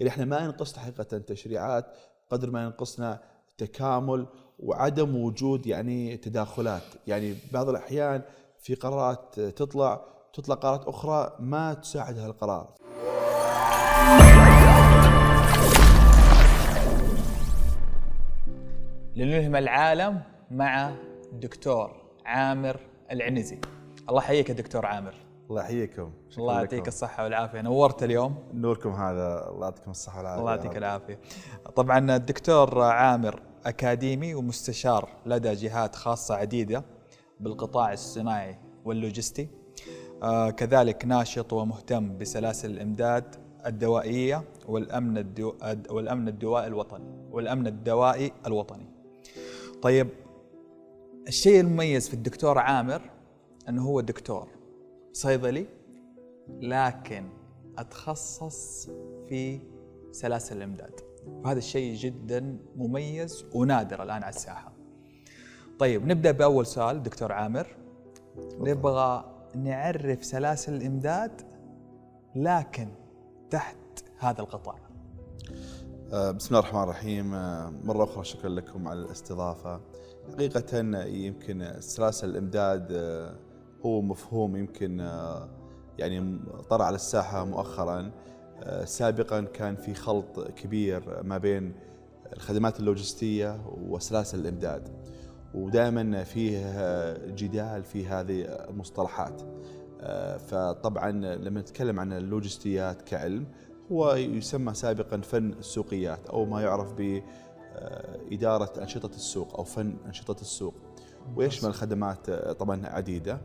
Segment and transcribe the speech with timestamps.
[0.00, 1.86] يعني إحنا ما ينقصنا حقيقة تشريعات
[2.30, 3.20] قدر ما ينقصنا
[3.58, 4.26] تكامل
[4.58, 6.82] وعدم وجود يعني تداخلات.
[7.06, 8.22] يعني بعض الأحيان
[8.58, 10.00] في قرارات تطلع
[10.32, 12.74] تطلع قرارات أخرى ما تساعد هذا القرار.
[19.16, 20.94] لنلهم العالم مع
[21.32, 21.90] الدكتور
[22.24, 22.80] عامر
[23.10, 23.58] العنزي.
[24.08, 25.23] الله يحييك يا دكتور عامر.
[25.50, 26.12] الله يحييكم.
[26.38, 27.60] الله يعطيك الصحة والعافية.
[27.60, 28.34] نورت اليوم.
[28.54, 29.48] نوركم هذا.
[29.48, 30.40] الله يعطيكم الصحة والعافية.
[30.40, 31.18] الله يعطيك العافية.
[31.76, 36.84] طبعا الدكتور عامر أكاديمي ومستشار لدى جهات خاصة عديدة
[37.40, 39.48] بالقطاع الصناعي واللوجستي.
[40.22, 45.54] آه كذلك ناشط ومهتم بسلاسل الإمداد الدوائية والأمن الدو...
[45.90, 48.86] والأمن الدوائي الوطني والأمن الدوائي الوطني.
[49.82, 50.08] طيب
[51.28, 53.02] الشيء المميز في الدكتور عامر
[53.68, 54.48] أنه هو دكتور.
[55.14, 55.66] صيدلي
[56.48, 57.28] لكن
[57.78, 58.90] أتخصص
[59.28, 59.60] في
[60.12, 61.00] سلاسل الإمداد.
[61.26, 64.72] وهذا الشيء جدا مميز ونادر الآن على الساحة.
[65.78, 67.76] طيب نبدأ بأول سؤال دكتور عامر.
[68.38, 71.42] نبغى نعرف سلاسل الإمداد
[72.36, 72.88] لكن
[73.50, 74.78] تحت هذا القطاع.
[76.12, 77.34] آه، بسم الله الرحمن الرحيم.
[77.34, 79.80] آه، مرة أخرى شكرا لكم على الاستضافة.
[80.32, 83.36] حقيقة يمكن سلاسل الإمداد آه،
[83.86, 84.98] هو مفهوم يمكن
[85.98, 86.38] يعني
[86.70, 88.10] طرأ على الساحة مؤخرا
[88.84, 91.74] سابقا كان في خلط كبير ما بين
[92.32, 94.88] الخدمات اللوجستية وسلاسل الإمداد
[95.54, 96.72] ودائما فيه
[97.26, 99.42] جدال في هذه المصطلحات.
[100.38, 103.46] فطبعا لما نتكلم عن اللوجستيات كعلم
[103.92, 107.22] هو يسمى سابقا فن السوقيات أو ما يعرف ب
[108.32, 110.74] إدارة أنشطة السوق أو فن أنشطة السوق.
[111.36, 113.40] ويشمل خدمات طبعا عديدة.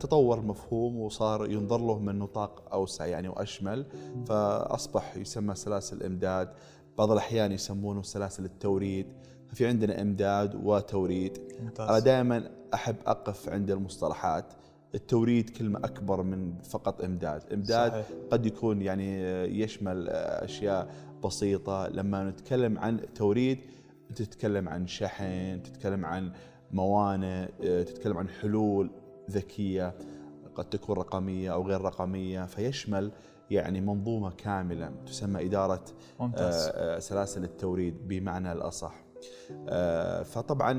[0.00, 3.86] تطور مفهوم وصار ينظر له من نطاق أوسع يعني وأشمل.
[4.26, 6.48] فأصبح يسمى سلاسل إمداد.
[6.98, 9.06] بعض الأحيان يسمونه سلاسل التوريد.
[9.48, 11.38] ففي عندنا إمداد وتوريد.
[11.60, 11.88] ممتاز.
[11.88, 14.44] أنا دائما أحب أقف عند المصطلحات.
[14.94, 17.52] التوريد كلمة أكبر من فقط إمداد.
[17.52, 18.06] إمداد صحيح.
[18.30, 19.22] قد يكون يعني
[19.60, 20.94] يشمل أشياء
[21.24, 21.88] بسيطة.
[21.88, 23.58] لما نتكلم عن توريد
[24.14, 26.32] تتكلم عن شحن تتكلم عن
[26.72, 28.90] موانئ تتكلم عن حلول
[29.30, 29.94] ذكية
[30.54, 33.12] قد تكون رقمية أو غير رقمية فيشمل
[33.50, 35.84] يعني منظومة كاملة تسمى إدارة
[36.20, 36.54] ممتاز.
[36.54, 38.94] آه، آه، سلاسل التوريد بمعنى الأصح.
[39.68, 40.72] آه، فطبعا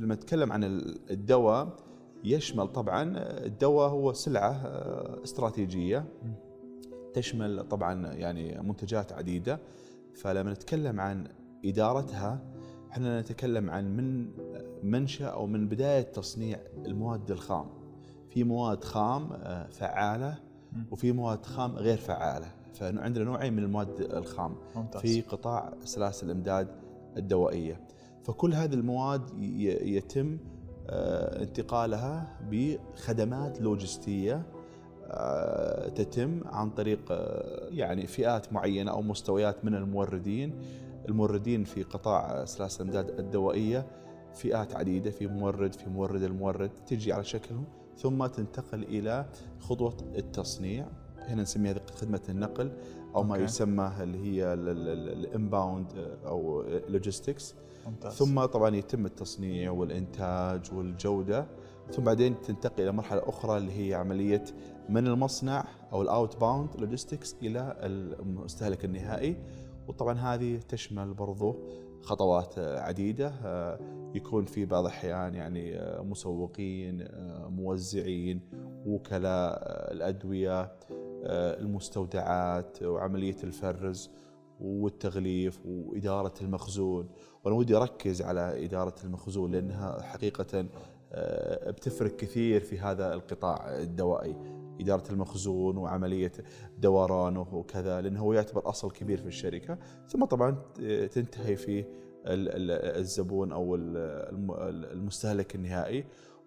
[0.00, 0.64] لما نتكلم عن
[1.10, 1.76] الدواء
[2.24, 4.52] يشمل طبعا الدواء هو سلعة
[5.24, 6.04] استراتيجية.
[7.12, 9.60] تشمل طبعا يعني منتجات عديدة.
[10.14, 11.28] فلما نتكلم عن
[11.64, 12.38] إدارتها
[12.90, 14.30] إحنا نتكلم عن من
[14.84, 17.66] منشأ أو من بداية تصنيع المواد الخام.
[18.30, 19.28] في مواد خام
[19.70, 20.38] فعالة
[20.90, 22.46] وفي مواد خام غير فعالة.
[22.74, 24.54] فعندنا نوعين من المواد الخام.
[24.76, 25.00] ممتاز.
[25.02, 26.68] في قطاع سلاسل الإمداد
[27.16, 27.80] الدوائية.
[28.24, 29.30] فكل هذه المواد
[29.82, 30.38] يتم
[30.88, 34.42] آه، انتقالها بخدمات لوجستية
[35.06, 40.60] آه، تتم عن طريق آه، يعني فئات معينة أو مستويات من الموردين.
[41.08, 43.86] الموردين في قطاع سلاسل الإمداد الدوائية
[44.34, 47.64] فئات عديدة في مورد في مورد المورد تجي على شكلهم
[47.96, 49.26] ثم تنتقل إلى
[49.60, 50.86] خطوة التصنيع.
[51.18, 52.72] هنا نسميها خدمة النقل
[53.14, 55.92] أو ما يسمى اللي هي الانباوند
[56.26, 57.54] أو logistics
[58.10, 61.46] ثم طبعا يتم التصنيع والإنتاج والجودة.
[61.90, 64.44] ثم بعدين تنتقل إلى مرحلة أخرى اللي هي عملية
[64.88, 69.36] من المصنع أو ال outbound logistics إلى المستهلك النهائي.
[69.88, 71.56] وطبعا هذه تشمل برضو
[72.04, 73.32] خطوات عديدة
[74.14, 77.08] يكون في بعض الأحيان يعني مسوقين
[77.48, 78.40] موزعين
[78.86, 79.58] وكلاء
[79.92, 80.72] الأدوية
[81.60, 84.10] المستودعات وعملية الفرز
[84.60, 87.08] والتغليف وإدارة المخزون.
[87.44, 90.66] وأنا ودي أركز على إدارة المخزون لأنها حقيقة
[91.12, 94.36] آه، بتفرق كثير في هذا القطاع الدوائي.
[94.80, 96.32] إدارة المخزون وعملية
[96.78, 99.78] دورانه وكذا لأنه هو يعتبر أصل كبير في الشركة.
[100.08, 100.62] ثم طبعا
[101.12, 101.84] تنتهي في
[102.26, 103.74] الزبون أو
[104.92, 106.04] المستهلك النهائي.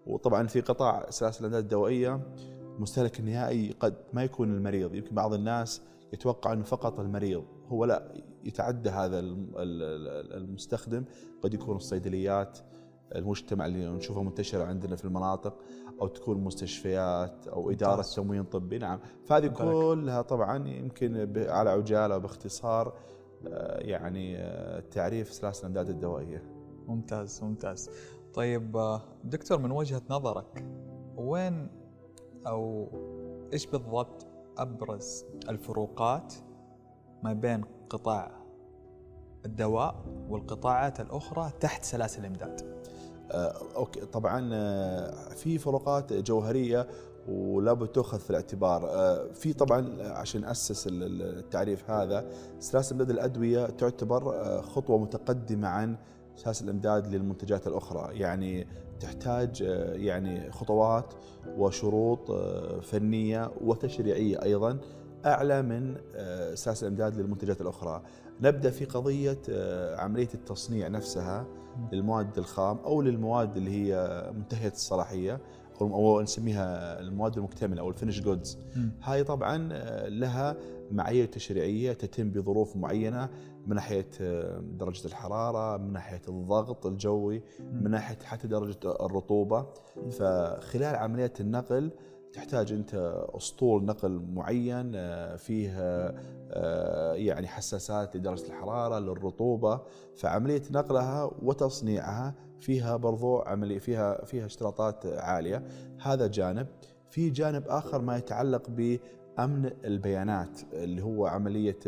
[0.08, 2.22] وطبعا في قطاع سلاسل الأمداد الدوائية
[2.76, 4.96] المستهلك النهائي قد ما يكون المريض.
[4.96, 5.82] يمكن بعض الناس
[6.14, 7.44] يتوقع أنه فقط المريض.
[7.68, 8.14] هو لا
[8.44, 11.06] يتعدى هذا المستخدم.
[11.42, 12.60] قد يكون الصيدليات
[13.16, 15.58] المجتمع اللي نشوفه منتشر عندنا في المناطق
[16.02, 18.78] أو تكون مستشفيات أو إدارة تموين طبي.
[18.78, 19.00] نعم.
[19.26, 22.94] فهذه كلها طبعا يمكن على عجالة وباختصار
[23.48, 26.44] آه، يعني آه، تعريف سلاسل الأمداد الدوائية.
[26.88, 27.90] ممتاز ممتاز.
[28.34, 30.66] طيب آه، دكتور من وجهة نظرك
[31.18, 31.70] وين
[32.48, 32.90] أو
[33.54, 34.28] إيش بالضبط
[34.58, 36.34] أبرز الفروقات
[37.24, 38.32] ما بين قطاع
[39.46, 42.77] الدواء والقطاعات الأخرى تحت سلاسل الإمداد؟ آه،
[43.76, 44.00] أوكي.
[44.06, 46.88] طبعا آه، في فروقات جوهرية
[47.28, 48.90] ولابد تؤخذ في الاعتبار.
[48.90, 52.26] آه، في طبعا عشان أسس التعريف هذا
[52.60, 55.98] سلاسل امداد الأدوية تعتبر آه، خطوة متقدمة عن
[56.36, 58.20] سلاسل الأمداد للمنتجات الأخرى.
[58.20, 58.68] يعني
[59.00, 61.14] تحتاج آه، يعني خطوات
[61.58, 62.32] وشروط
[62.82, 64.80] فنية وتشريعية أيضا
[65.26, 65.96] أعلى من
[66.56, 68.02] سلاسل الأمداد للمنتجات الأخرى.
[68.42, 69.40] نبدأ في قضية
[69.96, 71.46] عملية التصنيع نفسها.
[71.92, 75.42] للمواد الخام أو للمواد اللي هي منتهية الصلاحية
[75.82, 78.58] أو نسميها المواد المكتملة أو ال finished goods.
[79.04, 79.58] هاي طبعا
[80.10, 80.58] لها
[80.92, 83.30] معايير تشريعية تتم بظروف معينة
[83.68, 87.44] من ناحية آه، درجة الحرارة، من ناحية الضغط الجوي،
[87.74, 89.66] من ناحية حتى درجة الرطوبة،
[90.12, 91.92] فخلال عملية النقل
[92.34, 92.94] تحتاج أنت
[93.36, 95.70] أسطول نقل معين آه، فيه
[97.14, 99.82] يعني حساسات لدرجه الحرارة للرطوبة
[100.16, 105.64] فعملية نقلها وتصنيعها فيها برضو عملي فيها فيها اشتراطات عالية.
[106.02, 106.68] هذا جانب.
[107.10, 111.80] في جانب آخر ما يتعلق بأمن البيانات اللي هو عملية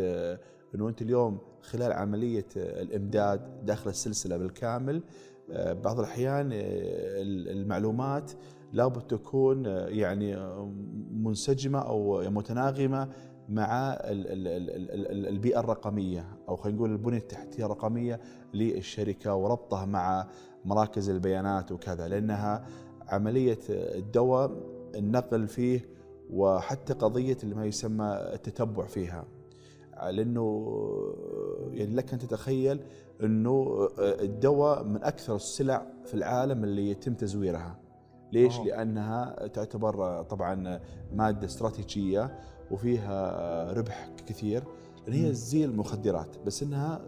[0.76, 5.04] إنه أنت اليوم خلال عملية الإمداد داخل السلسلة بالكامل
[5.58, 8.32] بعض الأحيان المعلومات
[8.74, 10.38] لابد تكون يعني
[11.12, 13.10] منسجمة أو متناغمة
[13.50, 18.20] مع البيئة الرقمية أو خلينا نقول البنيه التحتية الرقمية
[18.54, 20.28] للشركة وربطها مع
[20.66, 22.66] مراكز البيانات وكذا لأنها
[23.08, 24.52] عملية الدواء
[24.96, 25.90] النقل فيه
[26.32, 29.26] وحتى قضية ما يسمى التتبع فيها.
[30.10, 30.68] لأنه
[31.72, 32.80] يعني لك أن تتخيل
[33.24, 37.80] إنه الدواء من أكثر السلع في العالم اللي يتم تزويرها.
[38.34, 38.66] ليش؟ أوه.
[38.66, 40.80] لأنها تعتبر طبعا
[41.14, 42.40] مادة استراتيجية
[42.72, 44.64] وفيها ربح كثير.
[45.08, 47.02] لأن هي زي المخدرات بس إنها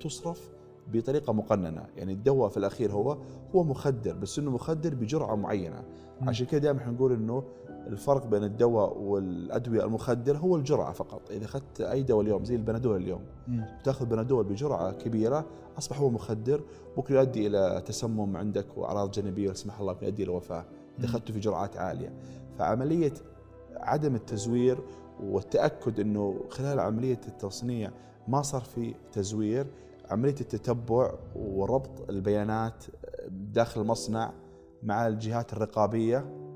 [0.00, 0.50] تصرف
[0.92, 1.86] بطريقة مقننة.
[1.96, 3.18] يعني الدواء في الأخير هو
[3.54, 5.82] هو مخدر بس إنه مخدر بجرعة معينة.
[6.22, 7.44] عشان كذا دائما نقول إنه
[7.86, 11.30] الفرق بين الدواء والأدوية المخدر هو الجرعة فقط.
[11.30, 13.20] إذا أخذت أي دواء اليوم زي البنادول اليوم
[13.84, 15.44] تأخذ بنادول بجرعة كبيرة
[15.78, 16.60] أصبح هو مخدر
[16.96, 20.64] ممكن يؤدي إلى تسمم عندك وأعراض جانبية لا سمح الله يؤدي إلى وفاة.
[20.98, 22.12] إذا أخذته في جرعات عالية.
[22.58, 23.14] فعملية
[23.76, 24.78] عدم التزوير
[25.22, 27.90] والتأكد إنه خلال عملية التصنيع
[28.28, 29.66] ما صار في تزوير
[30.10, 32.84] عملية التتبع وربط البيانات
[33.28, 34.32] داخل المصنع
[34.82, 36.47] مع الجهات الرقابية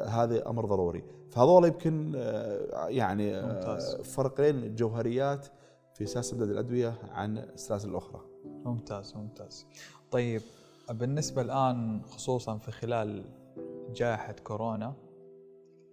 [0.00, 1.04] هذا أمر ضروري.
[1.30, 3.94] فهذول يمكن آه، يعني آه، ممتاز.
[3.96, 5.46] فرقين جوهريات
[5.94, 8.20] في سلاسل الأدوية عن السلاسل الأخرى.
[8.44, 9.66] ممتاز ممتاز.
[10.10, 10.42] طيب
[10.90, 13.24] بالنسبة الآن خصوصا في خلال
[13.94, 14.94] جائحة كورونا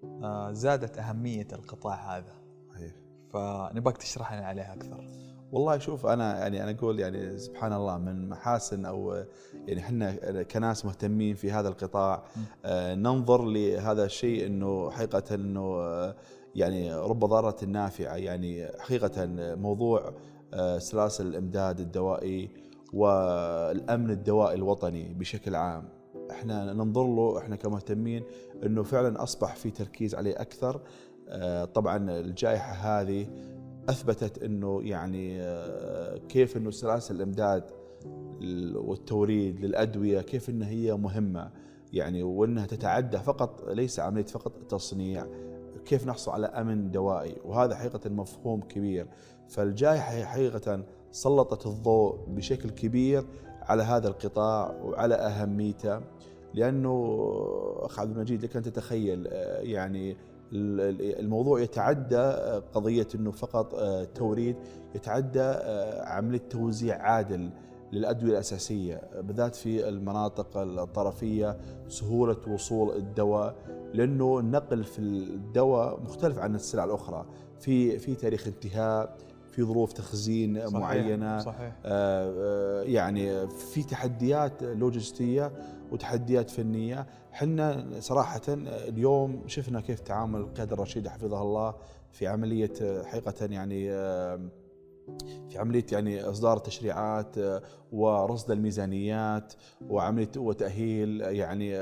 [0.03, 2.33] آه، زادت أهمية القطاع هذا.
[2.69, 2.93] صحيح.
[3.33, 5.28] فنبغاك تشرح لنا عليها أكثر.
[5.51, 9.23] والله شوف أنا يعني أنا أقول يعني سبحان الله من محاسن أو
[9.67, 12.23] يعني إحنا كناس مهتمين في هذا القطاع
[12.65, 16.15] آه ننظر لهذا الشيء إنه حقيقة إنه آه
[16.55, 19.11] يعني رب ضارة نافعة يعني حقيقة
[19.55, 20.13] موضوع
[20.53, 22.49] آه سلاسل الإمداد الدوائي
[22.93, 25.89] والأمن الدوائي الوطني بشكل عام.
[26.31, 28.23] إحنا ننظر له إحنا كمهتمين
[28.63, 30.81] إنه فعلا أصبح في تركيز عليه أكثر.
[31.29, 33.27] آه، طبعا الجائحة هذه
[33.89, 37.63] أثبتت إنه يعني آه، كيف إنه سلاسل الإمداد
[38.75, 41.51] والتوريد للأدوية كيف إنها هي مهمة.
[41.93, 45.27] يعني وإنها تتعدى فقط ليس عملية فقط تصنيع
[45.85, 49.07] كيف نحصل على أمن دوائي؟ وهذا حقيقة مفهوم كبير.
[49.47, 53.25] فالجائحة حقيقة سلطت الضوء بشكل كبير
[53.61, 56.01] على هذا القطاع وعلى أهميته.
[56.53, 57.25] لأنه
[57.79, 60.17] اخ عبد المجيد لك أن تتخيل آه، يعني
[60.53, 64.55] الموضوع يتعدى آه، قضية إنه فقط آه، توريد
[64.95, 65.53] يتعدى
[66.01, 67.49] عملية توزيع عادل
[67.91, 73.55] للأدوية الأساسية بالذات في المناطق الطرفية سهولة وصول الدواء
[73.93, 77.25] لأنه النقل في الدواء مختلف عن السلع الأخرى.
[77.59, 79.17] في في تاريخ انتهاء
[79.51, 81.73] في ظروف تخزين صحيح معينة صحيح.
[82.85, 85.51] يعني في تحديات لوجستية
[85.91, 87.07] وتحديات فنية.
[87.39, 91.75] إحنا صراحة اليوم شفنا كيف تعامل القياده الرشيده حفظها الله
[92.11, 93.91] في عملية حقيقه يعني
[95.49, 97.35] في عملية يعني إصدار التشريعات
[97.91, 99.53] ورصد الميزانيات
[99.89, 101.73] وعملية وتأهيل يعني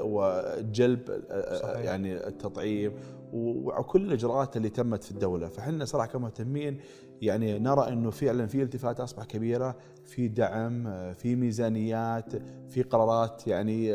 [0.00, 1.22] وجلب
[1.62, 1.84] صحيح.
[1.84, 2.92] يعني التطعيم
[3.32, 6.80] وكل الإجراءات اللي تمت في الدولة فاحنا صراحة كمهتمين
[7.22, 12.32] يعني نرى إنه فعلا في التفات أصبح كبيرة في دعم في ميزانيات
[12.68, 13.92] في قرارات يعني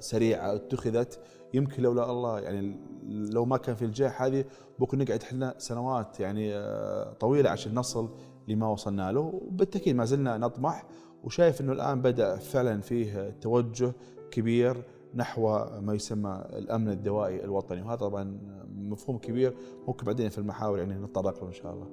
[0.00, 1.20] سريعة اتخذت
[1.54, 4.44] يمكن لولا الله يعني لو ما كان في الجائحه هذه
[4.78, 8.10] ممكن نقعد إحنا سنوات يعني آه، طويلة عشان نصل
[8.48, 9.20] لما وصلنا له.
[9.20, 10.84] وبالتأكيد ما زلنا نطمح
[11.24, 13.92] وشايف إنه الآن بدأ فعلا فيه توجه
[14.30, 17.82] كبير نحو ما يسمى الأمن الدوائي الوطني.
[17.82, 18.38] وهذا طبعا
[18.74, 19.56] مفهوم كبير
[19.88, 21.86] ممكن بعدين في المحاور يعني نتطرق له إن شاء الله.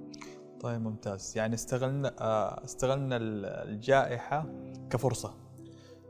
[0.60, 1.34] طيب ممتاز.
[1.36, 3.18] يعني استغلنا آه، استغلنا
[3.64, 4.46] الجائحة
[4.90, 5.34] كفرصة.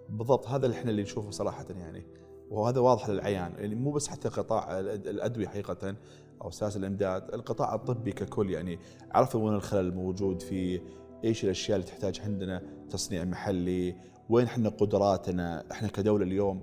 [0.09, 2.05] بالضبط هذا اللي إحنا اللي نشوفه صراحة يعني.
[2.49, 3.53] وهذا واضح للعيان.
[3.57, 5.95] يعني مو بس حتى قطاع الأدوية حقيقه.
[6.41, 8.79] أو سلاسل الإمداد، القطاع الطبي ككل يعني
[9.11, 10.81] عرفوا وين الخلل الموجود في
[11.23, 13.95] إيش الأشياء اللي تحتاج عندنا تصنيع محلي،
[14.29, 16.61] وين إحنا قدراتنا إحنا كدولة اليوم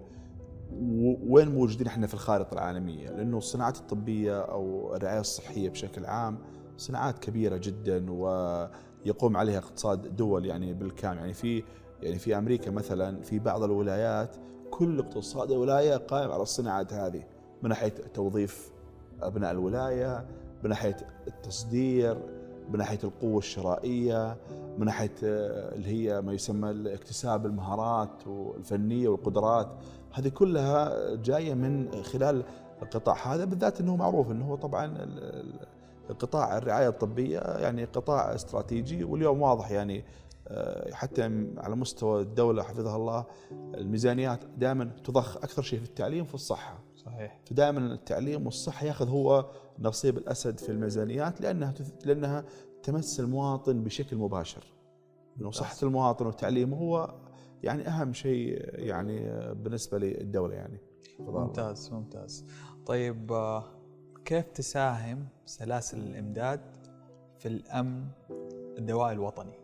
[1.29, 6.39] وين موجودين إحنا في الخارطة العالمية؟ لأنه الصناعات الطبية أو الرعاية الصحية بشكل عام
[6.77, 11.63] صناعات كبيرة جدا ويقوم عليها اقتصاد دول يعني بالكامل، يعني في
[12.03, 14.37] يعني في أمريكا مثلا في بعض الولايات
[14.71, 17.25] كل اقتصاد الولاية قائم على الصناعات هذه
[17.63, 18.72] من ناحية توظيف
[19.27, 20.27] أبناء الولاية،
[20.63, 22.17] من ناحية التصدير،
[22.71, 24.37] من ناحية القوة الشرائية،
[24.79, 29.69] من ناحية اللي هي ما يسمى اكتساب المهارات والفنية والقدرات
[30.13, 32.45] هذه كلها جاية من خلال
[32.83, 34.97] القطاع هذا بالذات إنه معروف إنه هو طبعا
[36.19, 40.05] قطاع الرعاية الطبية يعني قطاع استراتيجي واليوم واضح يعني
[40.49, 41.23] آه، حتى
[41.57, 46.79] على مستوى الدولة حفظها الله الميزانيات دائما تضخ أكثر شيء في التعليم وفي الصحة.
[47.13, 47.39] صحيح.
[47.47, 52.45] فدائما التعليم والصحة ياخذ هو نصيب الأسد في الميزانيات لأنها لأنها
[52.83, 54.65] تمس المواطن بشكل مباشر.
[55.41, 57.15] إنه صحة المواطن وتعليمه هو
[57.63, 59.21] يعني أهم شيء يعني
[59.55, 60.79] بالنسبة للدولة يعني
[61.21, 62.45] ممتاز ممتاز
[62.87, 63.65] طيب آه،
[64.25, 66.61] كيف تساهم سلاسل الإمداد
[67.39, 68.07] في الأمن
[68.79, 69.59] الدوائي الوطني؟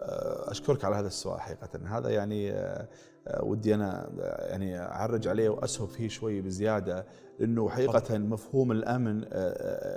[0.00, 2.88] آه، أشكرك على هذا السؤال حقيقة هذا يعني آه،
[3.42, 4.10] ودي أنا
[4.50, 7.06] يعني أعرج عليه وأسهب فيه شوي بزيادة
[7.38, 9.24] لأنه حقيقة مفهوم الأمن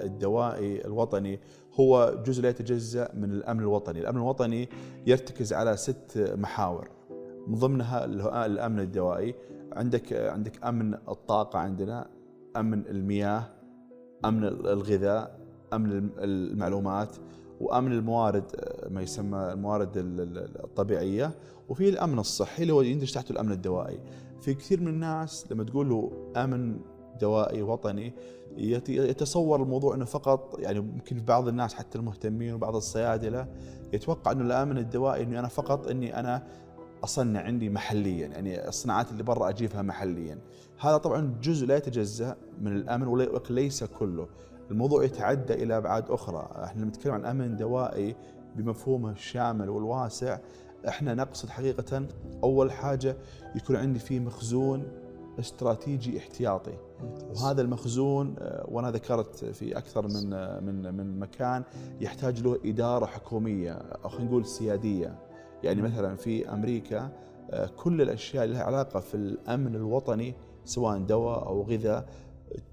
[0.05, 1.39] الدوائي الوطني
[1.73, 4.69] هو جزء لا يتجزأ من الأمن الوطني، الأمن الوطني
[5.07, 6.89] يرتكز على ست محاور
[7.47, 8.05] من ضمنها
[8.45, 9.35] الأمن الدوائي.
[9.73, 12.07] عندك عندك أمن الطاقة عندنا
[12.57, 13.43] أمن المياه
[14.25, 15.39] أمن الغذاء
[15.73, 17.15] أمن المعلومات.
[17.61, 18.43] وأمن الموارد
[18.89, 19.89] ما يسمى الموارد
[20.63, 21.31] الطبيعية
[21.69, 23.99] وفي الأمن الصحي اللي هو يندرج تحته الأمن الدوائي.
[24.41, 26.79] في كثير من الناس لما تقول له أمن
[27.21, 28.13] دوائي وطني
[28.87, 33.47] يتصور الموضوع إنه فقط يعني يمكن في بعض الناس حتى المهتمين وبعض الصيادلة
[33.93, 36.43] يتوقع إنه الأمن الدوائي اني أنا فقط إني أنا
[37.03, 40.37] أصنع عندي محليا يعني الصناعات اللي برا أجيبها محليا.
[40.79, 44.27] هذا طبعا جزء لا يتجزأ من الأمن ولكن ليس كله.
[44.71, 46.49] الموضوع يتعدى إلى أبعاد أخرى.
[46.63, 48.15] إحنا نتكلم عن أمن دوائي
[48.55, 50.39] بمفهومه الشامل والواسع.
[50.87, 52.07] إحنا نقصد حقيقة
[52.43, 53.17] أول حاجة
[53.55, 54.87] يكون عندي فيه مخزون
[55.39, 56.73] استراتيجي احتياطي.
[57.35, 60.29] وهذا المخزون آه، وأنا ذكرت في أكثر من
[60.65, 61.63] من من مكان
[62.01, 65.19] يحتاج له إدارة حكومية أو خلينا نقول سيادية.
[65.63, 67.11] يعني مثلا في أمريكا
[67.51, 70.35] آه، كل الأشياء اللي لها علاقة في الأمن الوطني
[70.65, 72.05] سواء دواء أو غذاء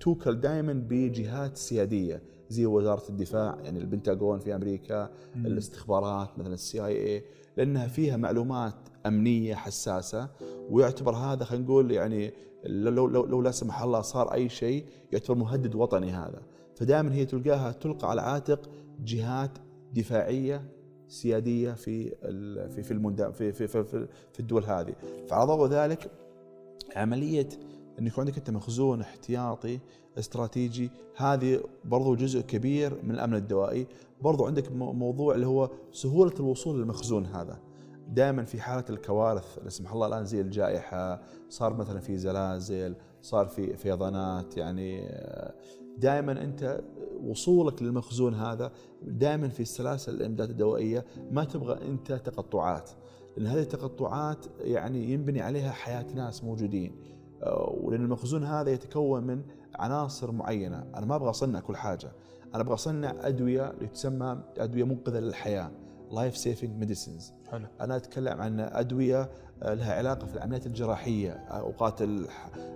[0.01, 5.47] توكل دائما بجهات سيادية زي وزارة الدفاع يعني البنتاغون في أمريكا مم.
[5.47, 7.25] الاستخبارات مثلا السي اي اي
[7.57, 8.75] لأنها فيها معلومات
[9.07, 10.29] أمنية حساسة
[10.71, 12.33] ويعتبر هذا خلينا نقول يعني
[12.65, 16.43] لو لو لو لا سمح الله صار أي شيء يعتبر مهدد وطني هذا
[16.77, 18.71] فدائما هي تلقاها تلقى على عاتق
[19.05, 19.59] جهات
[19.95, 20.65] دفاعية
[21.09, 22.11] سيادية في
[22.69, 24.95] في في في في, في, في الدول هذه
[25.29, 26.11] فعلى ضوء ذلك
[26.97, 27.49] عملية
[27.99, 29.79] ان يكون عندك أنت مخزون احتياطي
[30.19, 30.91] استراتيجي.
[31.17, 33.87] هذه برضو جزء كبير من الأمن الدوائي.
[34.23, 37.59] برضو عندك موضوع اللي هو سهولة الوصول للمخزون هذا.
[38.09, 43.47] دائما في حالة الكوارث لا سمح الله الآن زي الجائحة صار مثلا في زلازل صار
[43.47, 45.09] في فيضانات يعني
[45.99, 46.81] دائما أنت
[47.25, 52.91] وصولك للمخزون هذا دائما في السلاسل الامداد الدوائية ما تبغى أنت تقطعات.
[53.37, 56.93] لأن هذه التقطعات يعني ينبني عليها حياة ناس موجودين.
[56.93, 57.18] آه،
[57.83, 59.43] ولأن المخزون هذا يتكون من
[59.75, 60.85] عناصر معينة.
[60.95, 62.13] أنا ما أبغى أصنع كل حاجة.
[62.55, 65.71] أنا أبغى أصنع أدوية تسمى أدوية منقذة للحياة
[66.13, 67.67] life saving medicines حلو.
[67.81, 69.31] أنا أتكلم عن أدوية
[69.63, 71.31] آه، لها علاقة في العمليات الجراحية.
[71.33, 72.03] أوقات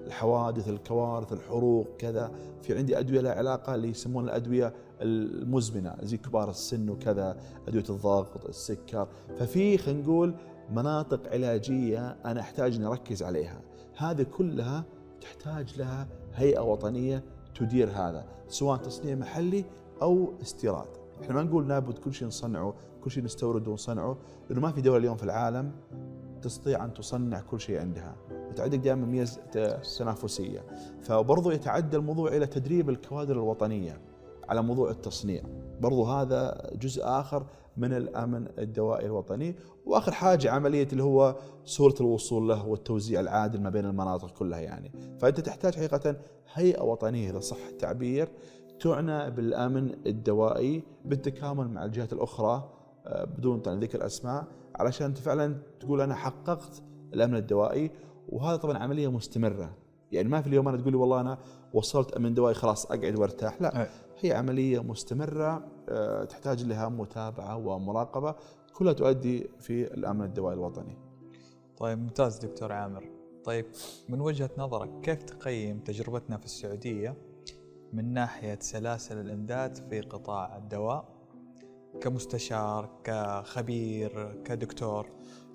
[0.07, 2.31] الحوادث الكوارث الحروق كذا.
[2.63, 7.37] في عندي أدوية لها علاقة اللي يسمونها الأدوية المزمنة زي كبار السن وكذا
[7.69, 9.09] أدوية الضغط السكر.
[9.39, 10.35] ففي خلينا نقول
[10.71, 13.61] مناطق علاجية أنا أحتاج إني أركز عليها.
[13.97, 14.85] هذه كلها
[15.21, 19.65] تحتاج لها هيئة وطنية تدير هذا سواء تصنيع محلي
[20.03, 20.89] أو استيراد.
[21.23, 24.99] إحنا ما نقول لابد كل شيء نصنعه كل شيء نستورده ونصنعه لأنه ما في دولة
[24.99, 25.73] اليوم في العالم
[26.43, 28.17] تستطيع أن تصنع كل شيء عندها.
[28.59, 29.41] عندك دائما ميزه
[29.99, 30.67] تنافسية.
[31.01, 34.01] فبرضو يتعدى الموضوع إلى تدريب الكوادر الوطنية
[34.49, 35.43] على موضوع التصنيع.
[35.81, 39.55] برضو هذا جزء آخر من الأمن الدوائي الوطني.
[39.87, 44.93] وآخر حاجة عملية اللي هو سهولة الوصول له والتوزيع العادل ما بين المناطق كلها يعني.
[45.19, 46.17] فأنت تحتاج حقيقة
[46.55, 48.29] هيئة وطنية إذا صح التعبير
[48.81, 52.71] تعنى بالأمن الدوائي بالتكامل مع الجهات الأخرى
[53.07, 54.45] آه، بدون طبعا ذكر اسماء
[54.77, 56.83] علشان أنت فعلا تقول أنا حققت
[57.15, 57.91] الأمن الدوائي.
[58.29, 59.77] وهذا طبعا عملية مستمرة.
[60.13, 61.39] يعني ما في اليوم أنا تقول لي والله أنا
[61.75, 63.63] وصلت أمن دوائي خلاص أقعد وأرتاح.
[63.63, 63.89] لا
[64.21, 65.65] هي عملية مستمرة
[66.29, 68.35] تحتاج لها متابعة ومراقبة
[68.75, 70.99] كلها تؤدي في الأمن الدوائي الوطني.
[71.77, 73.11] طيب ممتاز دكتور عامر.
[73.45, 73.67] طيب
[74.09, 77.17] من وجهة نظرك كيف تقيم تجربتنا في السعودية
[77.93, 81.05] من ناحية سلاسل الإمداد في قطاع الدواء
[82.01, 85.07] كمستشار كخبير كدكتور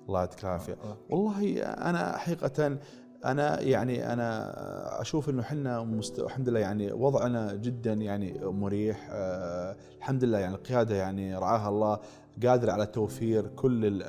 [0.08, 0.76] الله يعطيك العافية
[1.10, 2.78] والله أنا حقيقة
[3.24, 6.18] أنا يعني أنا أشوف إنه إحنا مست...
[6.18, 9.08] الحمد لله يعني وضعنا جدا يعني مريح.
[9.12, 11.98] أه الحمد لله يعني القيادة يعني رعاها الله
[12.46, 14.02] قادر على توفير كل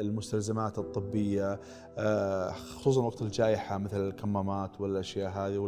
[0.00, 1.60] المستلزمات الطبية.
[1.98, 5.58] أه خصوصا وقت الجائحة مثل الكمامات والأشياء هذه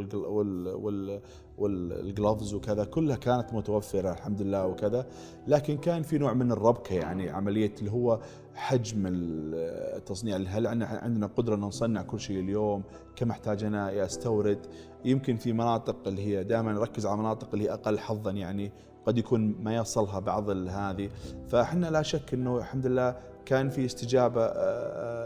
[1.58, 5.06] والجلوفز وكذا كلها كانت متوفرة الحمد لله وكذا.
[5.46, 8.20] لكن كان في نوع من الربكة يعني عملية اللي هو
[8.54, 10.36] حجم التصنيع.
[10.36, 12.82] هل عندنا قدرة إن نصنع كل شيء اليوم
[13.16, 14.66] كم احتاج أنا استورد
[15.04, 18.72] يمكن في مناطق اللي هي دائما نركز على مناطق اللي هي أقل حظا يعني
[19.06, 21.10] قد يكون ما يصلها بعض هذه.
[21.48, 24.52] فإحنا لا شك إنه الحمد لله كان في استجابة آه،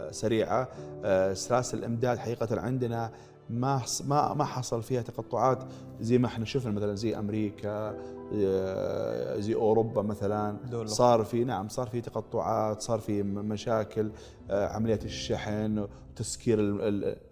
[0.07, 0.67] آه، سريعة.
[1.05, 3.11] آه، سلاسل الإمداد حقيقة عندنا
[3.53, 5.63] ما ما ما حصل فيها تقطعات
[6.01, 7.95] زي ما إحنا شفنا مثلا زي أمريكا
[8.35, 10.57] آه، زي أوروبا مثلا.
[10.71, 10.87] دولة.
[10.87, 14.11] صار في نعم صار في تقطعات صار في مشاكل
[14.49, 16.57] آه، عمليات الشحن وتسكير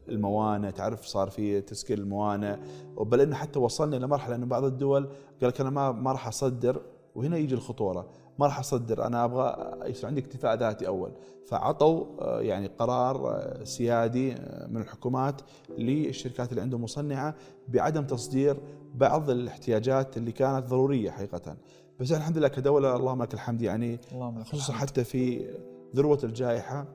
[0.09, 2.55] الموانئ تعرف؟ صار في تسكير الموانئ.
[2.97, 5.05] بل إنه حتى وصلنا إلى مرحلة إنه بعض الدول
[5.41, 6.81] قال لك أنا ما ما راح أصدر
[7.15, 8.05] وهنا يجي الخطورة.
[8.41, 11.11] ما راح أصدر أنا أبغى يصير عندي اكتفاء ذاتي أول.
[11.45, 15.41] فعطوا آه، يعني قرار آه، سيادي آه، من الحكومات
[15.77, 17.35] للشركات اللي عندهم مصنعة
[17.67, 18.57] بعدم تصدير
[18.95, 21.57] بعض الاحتياجات اللي كانت ضرورية حقيقة.
[21.99, 23.99] بس الحمد لله كدولة اللهم لك الحمد يعني
[24.43, 25.53] خصوصا حتى في
[25.95, 26.85] ذروة الجائحة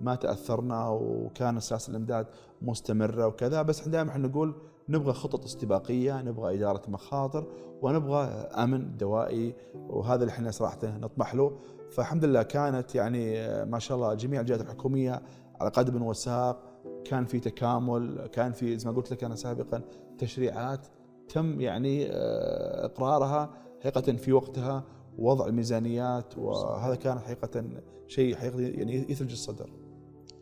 [0.00, 2.26] ما تأثرنا وكان سلاسل الإمداد
[2.62, 3.62] مستمرة وكذا.
[3.62, 4.54] بس دائما إحنا نقول
[4.88, 7.46] نبغى خطط استباقية، نبغى إدارة مخاطر
[7.82, 11.58] ونبغى أمن دوائي وهذا اللي إحنا صراحة نطمح له،
[11.90, 15.22] فالحمد لله كانت يعني ما شاء الله جميع الجهات الحكومية
[15.60, 16.62] على قدم وساق،
[17.04, 19.82] كان في تكامل، كان في زي ما قلت لك أنا سابقا
[20.18, 20.86] تشريعات
[21.28, 24.84] تم يعني آه، إقرارها حقيقة في وقتها
[25.18, 27.64] وضع الميزانيات وهذا كان حقيقة
[28.06, 29.70] شيء حقيقه يعني يثلج الصدر.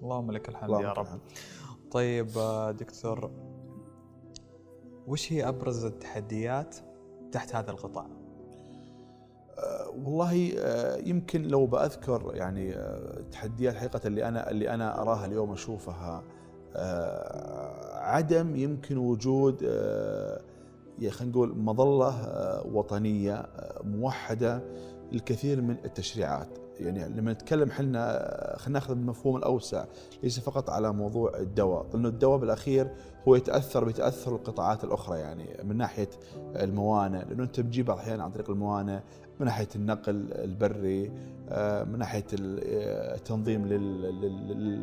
[0.02, 1.06] اللهم لك الحمد يا رب.
[1.90, 3.30] طيب آه، دكتور
[5.08, 6.76] وش هي أبرز التحديات
[7.32, 8.06] تحت هذا القطاع؟
[9.58, 15.26] أه والله أه يمكن لو بأذكر يعني أه التحديات حقيقة اللي أنا اللي أنا أراها
[15.26, 16.22] اليوم أشوفها
[16.76, 20.40] أه عدم يمكن وجود أه
[21.10, 24.62] خلينا نقول مظلة أه وطنية أه موحدة
[25.12, 29.84] للكثير من التشريعات يعني لما نتكلم إحنا خلينا ناخذ المفهوم الأوسع
[30.22, 32.90] ليس فقط على موضوع الدواء لأنه الدواء بالأخير
[33.28, 38.50] هو يتأثر بتأثر القطاعات الأخرى يعني من ناحية الموانئ لأنه أنت بتجيب الأحيان عن طريق
[38.50, 38.98] الموانئ
[39.40, 41.12] من ناحية النقل البري
[41.48, 43.66] آه، من ناحية التنظيم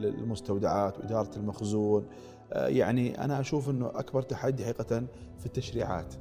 [0.04, 2.06] للمستودعات وإدارة المخزون
[2.54, 5.04] آه، يعني أنا أشوف إنه أكبر تحدي حقيقة
[5.39, 6.13] في التشريعات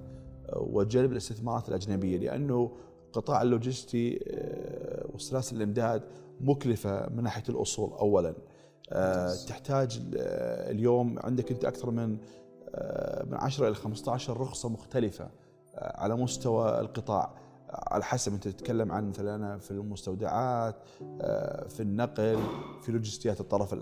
[0.48, 2.70] آه، وجلب الاستثمارات الأجنبية لأنه
[3.12, 6.03] قطاع اللوجستي آه، وسلاسل الامداد
[6.40, 8.35] مكلفة من ناحية الأصول اولا.
[8.92, 12.18] آه، تحتاج آه، اليوم عندك أنت أكثر من
[13.25, 15.31] من 10 إلى 15 رخصة مختلفة
[15.75, 17.35] على مستوى القطاع.
[17.70, 20.77] على حسب أنت تتكلم عن مثلا في المستودعات
[21.68, 22.38] في النقل
[22.83, 23.75] في لوجستيات الطرف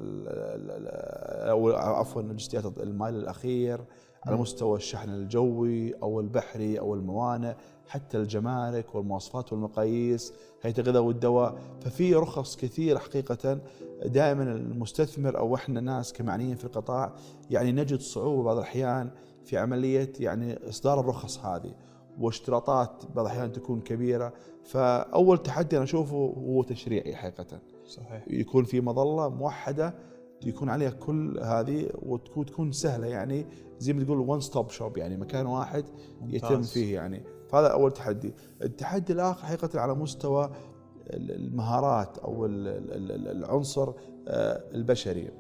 [1.51, 3.85] أو عفوا لوجستيات المايل الأخير
[4.27, 7.55] على مستوى الشحن الجوي أو البحري أو الموانئ.
[7.88, 11.59] حتى الجمارك والمواصفات والمقاييس هيئه الغذاء والدواء.
[11.81, 13.61] ففي رخص كثير حقيقة
[14.05, 17.12] دائما المستثمر أو إحنا ناس كمعنيين في القطاع
[17.51, 19.11] يعني نجد صعوبة بعض الأحيان
[19.44, 21.74] في عملية يعني إصدار الرخص هذه
[22.20, 24.33] واشتراطات بعض الأحيان تكون كبيرة.
[24.64, 27.61] فأول تحدي أنا أشوفه هو تشريعي حقيقة.
[27.87, 28.24] صحيح.
[28.31, 29.94] يكون في مظلة موحدة
[30.46, 33.46] يكون عليها كل هذه وتكون تكون سهلة يعني
[33.79, 35.85] زي ما تقول ون ستوب شوب يعني مكان واحد
[36.20, 36.35] ممتاز.
[36.53, 37.38] يتم فيه يعني.
[37.48, 38.34] فهذا أول تحدي.
[38.62, 40.50] التحدي الآخر حقيقة على مستوى
[41.11, 43.92] المهارات أو العنصر
[44.74, 45.30] البشري.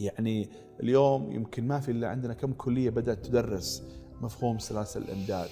[0.00, 0.50] يعني
[0.82, 3.82] اليوم يمكن ما في إلا عندنا كم كلية بدأت تدرس
[4.20, 5.48] مفهوم سلاسل الإمداد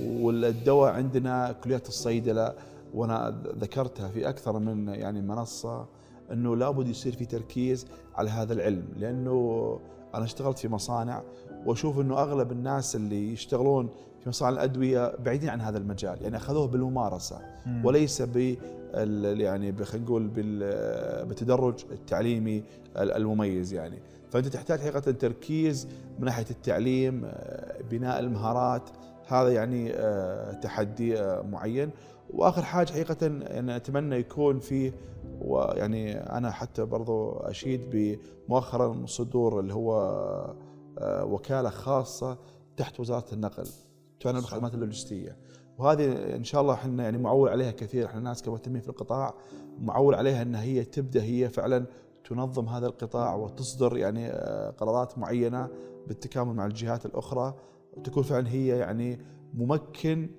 [0.00, 2.54] والدواء عندنا كليات الصيدلة
[2.94, 5.86] وأنا ذكرتها في أكثر من يعني منصة
[6.32, 9.80] إنه لابد يصير في تركيز على هذا العلم لأنه
[10.14, 11.22] أنا اشتغلت في مصانع
[11.66, 13.88] وأشوف إنه أغلب الناس اللي يشتغلون
[14.20, 16.22] في مصانع الأدوية بعيدين عن هذا المجال.
[16.22, 17.40] يعني أخذوه بالممارسة.
[17.84, 18.56] وليس ب
[18.94, 22.62] يعني خلينا نقول بالتدرج التعليمي
[22.96, 23.98] المميز يعني.
[24.30, 28.82] فأنت تحتاج حقيقة تركيز من ناحية التعليم آه، بناء المهارات.
[29.28, 31.90] هذا يعني آه، تحدي آه، معين.
[32.30, 34.92] وآخر حاجة حقيقة يعني أتمنى يكون في
[35.40, 37.80] ويعني أنا حتى برضو أشيد
[38.48, 40.54] بمؤخرا صدور اللي هو
[41.02, 42.38] وكالة خاصة
[42.76, 43.68] تحت وزارة النقل
[44.20, 45.36] تعنى بالخدمات اللوجستية.
[45.78, 48.06] وهذه إن شاء الله إحنا يعني معول عليها كثير.
[48.06, 49.34] إحنا ناس كمهتمين في القطاع
[49.78, 51.86] معول عليها إن هي تبدأ هي فعلا
[52.24, 55.68] تنظم هذا القطاع وتصدر يعني آه، قرارات معينة
[56.06, 57.54] بالتكامل مع الجهات الأخرى
[57.96, 59.18] وتكون فعلا هي يعني
[59.54, 60.30] ممكن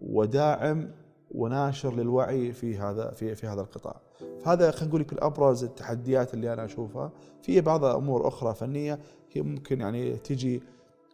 [0.00, 0.90] وداعم
[1.30, 4.00] وناشر للوعي في هذا في في هذا القطاع.
[4.44, 8.98] فهذا خلينا نقول يمكن أبرز التحديات اللي أنا أشوفها، في بعض أمور أخرى فنية
[9.32, 10.62] هي ممكن يعني تجي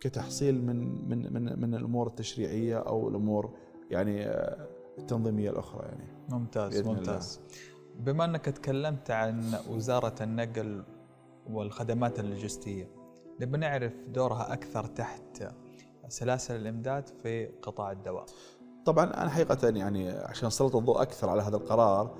[0.00, 3.50] كتحصيل من من من من الأمور التشريعية أو الأمور
[3.90, 6.04] يعني آه، التنظيمية الأخرى يعني.
[6.28, 7.40] ممتاز ممتاز.
[7.40, 8.04] الله.
[8.04, 10.84] بما أنك تكلمت عن وزارة النقل
[11.50, 12.90] والخدمات اللوجستية
[13.40, 15.48] نبي نعرف دورها أكثر تحت
[16.08, 18.26] سلاسل الإمداد في قطاع الدواء.
[18.84, 22.18] طبعا أنا حقيقة يعني عشان سلط الضوء أكثر على هذا القرار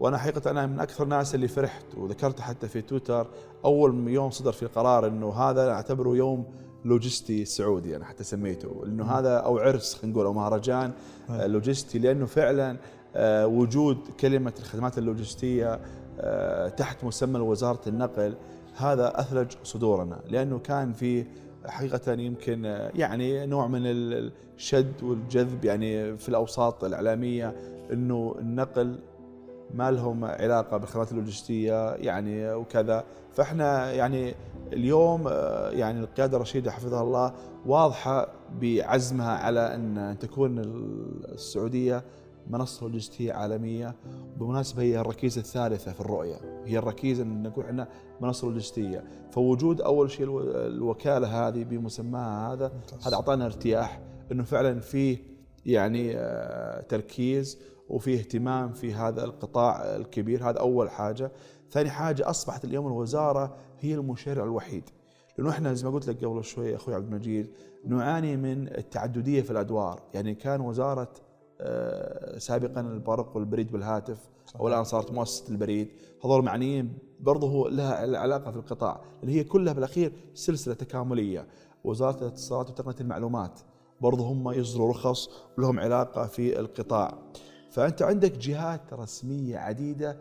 [0.00, 3.26] وأنا حقيقة أنا من أكثر الناس اللي فرحت وذكرت حتى في تويتر
[3.64, 6.44] أول يوم صدر في قرار إنه هذا أعتبره يوم
[6.84, 10.92] لوجستي سعودي أنا حتى سميته إنه هذا أو عرس خلينا نقول أو مهرجان
[11.28, 12.76] لوجستي لأنه فعلا
[13.16, 15.80] آه، وجود كلمة الخدمات اللوجستية
[16.20, 18.34] آه، تحت مسمى وزارة النقل
[18.76, 21.24] هذا أثلج صدورنا لأنه كان في
[21.66, 27.54] حقيقة يمكن آه، يعني نوع من الشد والجذب يعني في الأوساط الإعلامية
[27.92, 28.98] أنه النقل
[29.74, 33.04] ما لهم علاقة بالخدمات اللوجستية يعني وكذا.
[33.32, 34.34] فإحنا يعني
[34.72, 35.28] اليوم
[35.72, 37.34] يعني القيادة الرشيدة حفظها الله
[37.66, 38.28] واضحة
[38.60, 40.58] بعزمها على أن تكون
[41.28, 42.04] السعودية
[42.50, 43.94] منصة لوجستية عالمية.
[44.36, 46.36] بالمناسبة هي الركيزة الثالثة في الرؤية.
[46.64, 47.88] هي الركيزة أن نقول إحنا
[48.20, 49.04] منصة لوجستية.
[49.30, 52.72] فوجود أول شيء الوكالة هذه بمسماها هذا
[53.06, 54.00] هذا أعطانا ارتياح
[54.32, 55.18] أنه فعلا في
[55.66, 60.50] يعني آه، تركيز وفي اهتمام في هذا القطاع الكبير.
[60.50, 61.32] هذا أول حاجة.
[61.70, 64.84] ثاني حاجة أصبحت اليوم الوزارة هي المشرع الوحيد.
[65.38, 67.50] لأنه إحنا زي ما قلت لك قبل شوي أخوي عبد المجيد
[67.84, 71.08] نعاني من التعددية في الأدوار، يعني كان وزارة
[71.60, 74.60] آه، سابقا البرق والبريد بالهاتف صحيح.
[74.60, 75.88] والآن صارت مؤسسة البريد.
[76.24, 81.46] هذول معنيين برضه لها علاقة في القطاع اللي هي كلها بالأخير سلسلة تكاملية.
[81.84, 83.60] وزارة الاتصالات وتقنية المعلومات
[84.00, 87.18] برضه هم يصدروا رخص ولهم علاقة في القطاع.
[87.70, 90.16] فأنت عندك جهات رسمية عديدة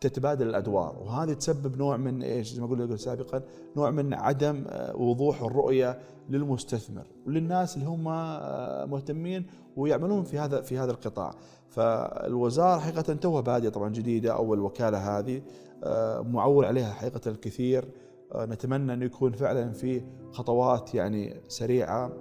[0.00, 3.42] تتبادل الأدوار وهذه تسبب نوع من إيش؟ زي ما قلنا سابقا
[3.76, 10.60] نوع من عدم آه، وضوح الرؤية للمستثمر وللناس اللي هم آه، مهتمين ويعملون في هذا
[10.60, 11.34] في هذا القطاع.
[11.68, 15.42] فالوزارة حقيقة توها بادية طبعا جديدة أو الوكاله هذه
[15.84, 17.88] آه، معول عليها حقيقة الكثير
[18.36, 22.12] نتمنى انه يكون فعلا في خطوات يعني سريعة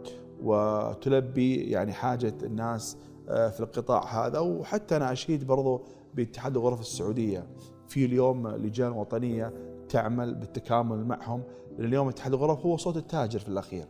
[0.42, 4.40] وتلبي يعني حاجة الناس في القطاع هذا.
[4.40, 5.82] وحتى أنا أشيد برضو
[6.16, 7.48] باتحاد الغرف السعودية.
[7.88, 9.54] في اليوم لجان وطنية
[9.90, 11.44] تعمل بالتكامل معهم.
[11.78, 13.86] لأن اليوم اتحاد الغرف هو صوت التاجر في الأخير.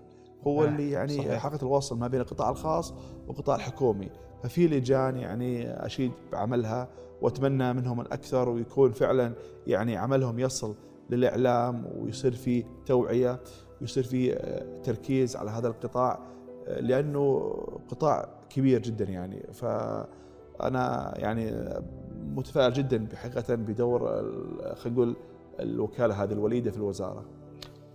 [0.47, 2.93] هو اللي يعني حلقه الوصل ما بين القطاع الخاص
[3.27, 4.09] والقطاع الحكومي.
[4.43, 6.89] ففي لجان يعني أشيد بعملها
[7.21, 8.49] وأتمنى منهم الأكثر.
[8.49, 9.33] ويكون فعلا
[9.67, 10.75] يعني عملهم يصل
[11.09, 11.85] للإعلام.
[11.97, 13.39] ويصير في توعية
[13.81, 16.11] ويصير في آه، تركيز على هذا القطاع.
[16.11, 16.21] آه،
[16.67, 17.53] لأنه
[17.89, 21.69] قطاع كبير جدا يعني فأنا يعني
[22.35, 23.99] متفائل جدا بحقيقة بدور
[24.75, 25.15] خلينا نقول
[25.59, 27.25] الوكالة هذه الوليدة في الوزارة.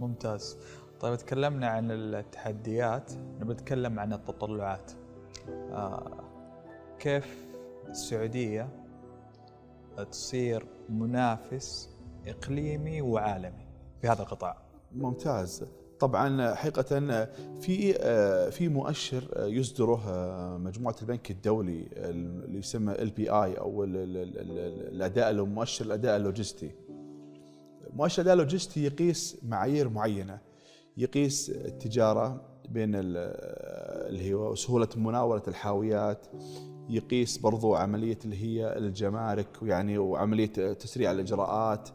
[0.00, 0.58] ممتاز.
[1.00, 4.92] طيب تكلمنا عن التحديات نبي نتكلم عن التطلعات.
[5.48, 6.24] آه
[6.98, 7.46] كيف
[7.88, 8.68] السعودية
[10.10, 11.90] تصير منافس
[12.26, 13.66] إقليمي وعالمي
[14.00, 14.56] في هذا القطاع؟
[14.94, 15.64] ممتاز.
[16.00, 16.82] طبعا حقيقة
[17.60, 17.92] في
[18.50, 20.00] في مؤشر يصدره
[20.58, 26.70] مجموعة البنك الدولي اللي يسمى ال LPI أو الأداء مؤشر الأداء اللوجستي.
[27.92, 30.38] مؤشر الأداء اللوجستي يقيس معايير معينة.
[30.96, 36.26] يقيس التجارة بين اللي هو سهولة مناولة الحاويات.
[36.88, 41.88] يقيس برضو عملية اللي هي الجمارك ويعني وعملية تسريع الإجراءات.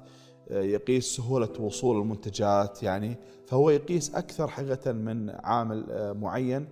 [0.51, 6.67] يقيس سهولة وصول المنتجات يعني فهو يقيس أكثر حقيقة من عامل معين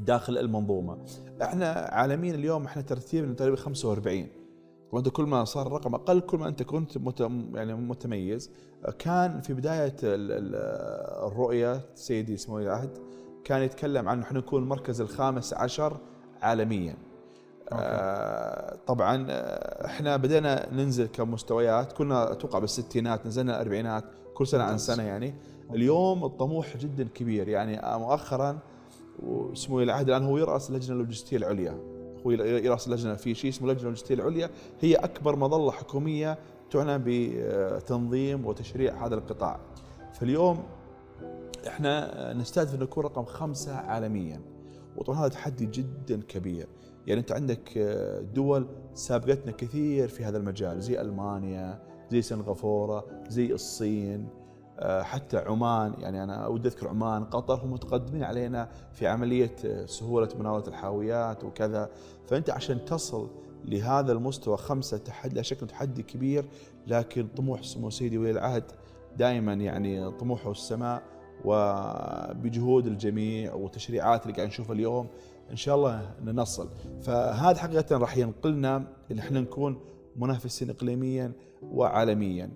[0.00, 0.98] داخل المنظومة.
[1.42, 4.26] إحنا عالميا اليوم إحنا ترتيبنا تقريبا 45
[4.92, 6.96] وأنت كل ما صار الرقم أقل كل ما أنت كنت
[7.54, 8.50] يعني متميز.
[8.98, 12.98] كان في بداية الرؤية سيدي اسمه العهد
[13.44, 15.96] كان يتكلم عن إحنا نكون المركز الخامس عشر
[16.42, 16.96] عالميا.
[17.72, 21.92] آه طبعا آه، إحنا بدينا ننزل كمستويات.
[21.92, 24.04] كنا أتوقع بالستينات نزلنا الأربعينات
[24.34, 25.34] كل سنة عن سنة يعني.
[25.74, 27.48] اليوم الطموح جدا كبير.
[27.48, 28.58] يعني مؤخرا
[29.22, 31.78] وسمو العهد الآن هو يرأس اللجنه اللوجستيه العليا.
[32.26, 34.50] هو يرأس اللجنه في شيء اسمه اللجنه اللوجستيه العليا.
[34.80, 36.38] هي أكبر مظلة حكومية
[36.70, 39.60] تعنى بتنظيم وتشريع هذا القطاع.
[40.12, 40.62] فاليوم
[41.66, 44.40] إحنا نستهدف إن نكون رقم خمسة عالميا.
[44.96, 46.66] وطبعا هذا تحدي جدا كبير.
[47.06, 47.78] يعني أنت عندك
[48.34, 54.28] دول سابقتنا كثير في هذا المجال زي ألمانيا زي سنغافورة زي الصين
[54.78, 55.94] آه، حتى عمان.
[55.98, 61.44] يعني أنا ودي أذكر عمان قطر هم متقدمين علينا في عملية آه، سهولة مناولة الحاويات
[61.44, 61.90] وكذا.
[62.26, 63.30] فأنت عشان تصل
[63.64, 66.44] لهذا المستوى خمسة تحدي لا شك تحدي كبير
[66.86, 68.64] لكن طموح سمو سيدي ولي العهد
[69.16, 71.02] دائما يعني طموحه السماء
[71.44, 75.06] وبجهود الجميع والتشريعات اللي قاعد نشوفها اليوم
[75.50, 76.68] إن شاء الله نصل
[77.02, 78.76] فهذا حقيقة راح ينقلنا
[79.10, 79.80] إن إحنا نكون
[80.16, 81.32] منافسين اقليميا
[81.62, 82.50] وعالميا.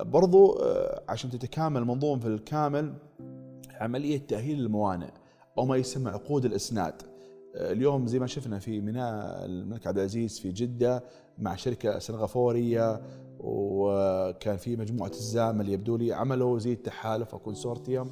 [0.00, 2.94] برضو آه، عشان تتكامل المنظومه في الكامل
[3.80, 5.10] عملية تأهيل الموانئ
[5.58, 6.94] أو ما يسمى عقود الإسناد.
[7.56, 11.04] آه، اليوم زي ما شفنا في ميناء الملك عبد العزيز في جدة
[11.38, 13.00] مع شركة سنغافورية
[13.40, 18.10] وكان في مجموعة الزامل يبدو لي عملوا زي التحالف أو كونسورتيوم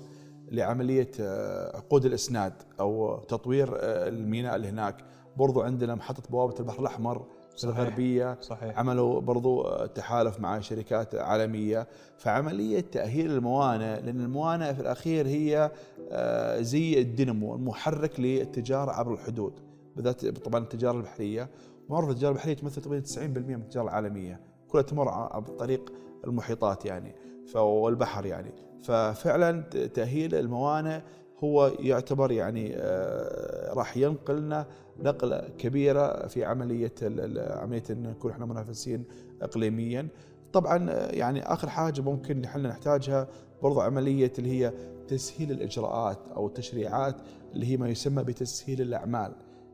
[0.53, 4.97] لعملية آه، عقود الإسناد أو تطوير الميناء اللي هناك.
[5.37, 8.39] برضو عندنا محطة بوابة البحر الأحمر صحيح الغربية.
[8.41, 8.79] صحيح.
[8.79, 11.89] عملوا برضو تحالف مع شركات عالمية.
[12.19, 15.71] فعملية تأهيل الموانئ لأن الموانئ في الأخير هي
[16.11, 19.53] آه، زي الدينامو المحرك للتجارة عبر الحدود
[19.97, 21.49] بالذات طبعا التجارة البحرية.
[21.89, 23.19] معروف التجارة البحرية تمثل تقريبا 90%
[23.57, 24.41] من التجارة العالمية.
[24.69, 25.93] كلها تمر عبر طريق
[26.25, 27.15] المحيطات يعني.
[27.55, 28.53] والبحر يعني
[28.83, 29.61] ففعلا
[29.95, 31.01] تأهيل الموانئ
[31.45, 34.67] هو يعتبر يعني آه، راح ينقلنا
[34.99, 36.95] نقلة كبيرة في عملية
[37.37, 39.05] عملية إن نكون إحنا منافسين
[39.43, 40.09] اقليميا.
[40.53, 43.29] طبعا آه، يعني آخر حاجة ممكن إحنا نحتاجها
[43.63, 44.73] برضو عملية اللي هي
[45.09, 47.17] تسهيل الإجراءات أو التشريعات
[47.55, 49.33] اللي هي ما يسمى بتسهيل الأعمال.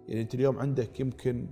[0.08, 1.46] يعني أنت اليوم عندك يمكن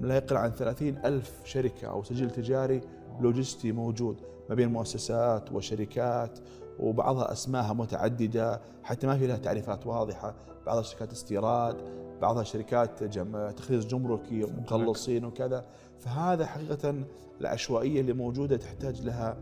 [0.00, 2.80] لا يقل عن ثلاثين ألف شركة أو سجل تجاري
[3.20, 4.16] لوجستي موجود
[4.50, 6.38] ما بين مؤسسات وشركات
[6.78, 10.34] وبعضها أسماءها متعددة حتى ما في لها تعريفات واضحة.
[10.66, 11.76] بعضها شركات استيراد
[12.20, 13.50] بعضها شركات جم...
[13.50, 15.64] تخليص جمركي مخلصين وكذا.
[15.98, 16.94] فهذا حقيقة
[17.40, 19.36] العشوائية اللي موجودة تحتاج لها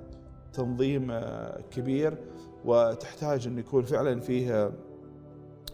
[0.53, 2.19] تنظيم آه، كبير
[2.65, 4.73] وتحتاج إن يكون فعلا فيه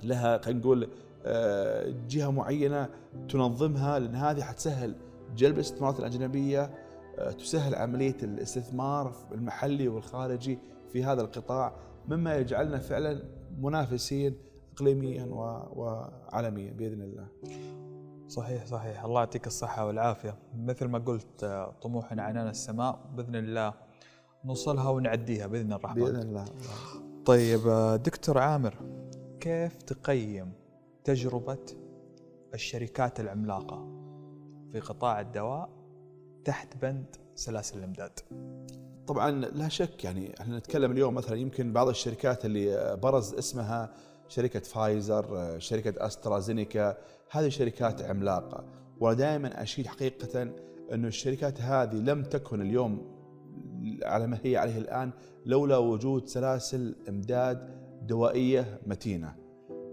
[0.02, 0.88] لها خلينا نقول
[1.26, 2.88] آه، جهة معينة
[3.28, 4.94] تنظمها لأن هذه حتسهل
[5.36, 6.70] جلب الاستثمارات الأجنبية آه،
[7.38, 10.58] تسهل عملية الاستثمار المحلي والخارجي
[10.92, 11.72] في هذا القطاع
[12.08, 13.22] مما يجعلنا فعلا
[13.58, 14.36] منافسين
[14.72, 15.24] اقليميا
[15.72, 17.26] وعالميا بإذن الله.
[18.28, 19.04] صحيح صحيح.
[19.04, 20.38] الله يعطيك الصحة والعافية.
[20.56, 23.00] مثل ما قلت طموحنا عنان السماء.
[23.16, 23.74] بإذن الله
[24.44, 26.04] نوصلها ونعديها بإذن الرحمن.
[26.04, 26.44] بإذن الله.
[27.24, 27.60] طيب
[28.04, 28.74] دكتور عامر
[29.40, 30.52] كيف تقيم
[31.04, 31.66] تجربة
[32.54, 33.88] الشركات العملاقة
[34.72, 35.68] في قطاع الدواء
[36.44, 38.12] تحت بند سلاسل الإمداد.
[39.06, 43.94] طبعا لا شك يعني إحنا نتكلم اليوم مثلا يمكن بعض الشركات اللي برز اسمها
[44.28, 46.96] شركة فايزر شركة أسترازينيكا
[47.30, 48.64] هذه شركات عملاقة.
[49.00, 50.42] ودائما أشيد حقيقة
[50.92, 53.14] أن الشركات هذه لم تكن اليوم
[54.02, 55.10] على ما هي عليه الآن
[55.46, 59.36] لولا وجود سلاسل إمداد دوائية متينة.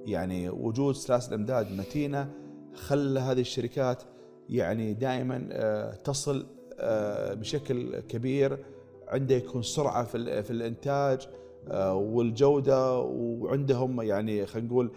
[0.06, 2.30] يعني وجود سلاسل إمداد متينة
[2.74, 4.04] خلى هذه الشركات
[4.52, 6.46] يعني دائما آه، تصل
[6.80, 8.66] آه، بشكل كبير.
[9.08, 11.28] عنده يكون سرعة في في الإنتاج
[11.68, 14.92] آه، والجودة وعندهم يعني خلينا نقول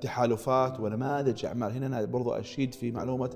[0.00, 1.72] تحالفات ونماذج أعمال.
[1.72, 3.30] هنا أنا برضو أشيد في معلومة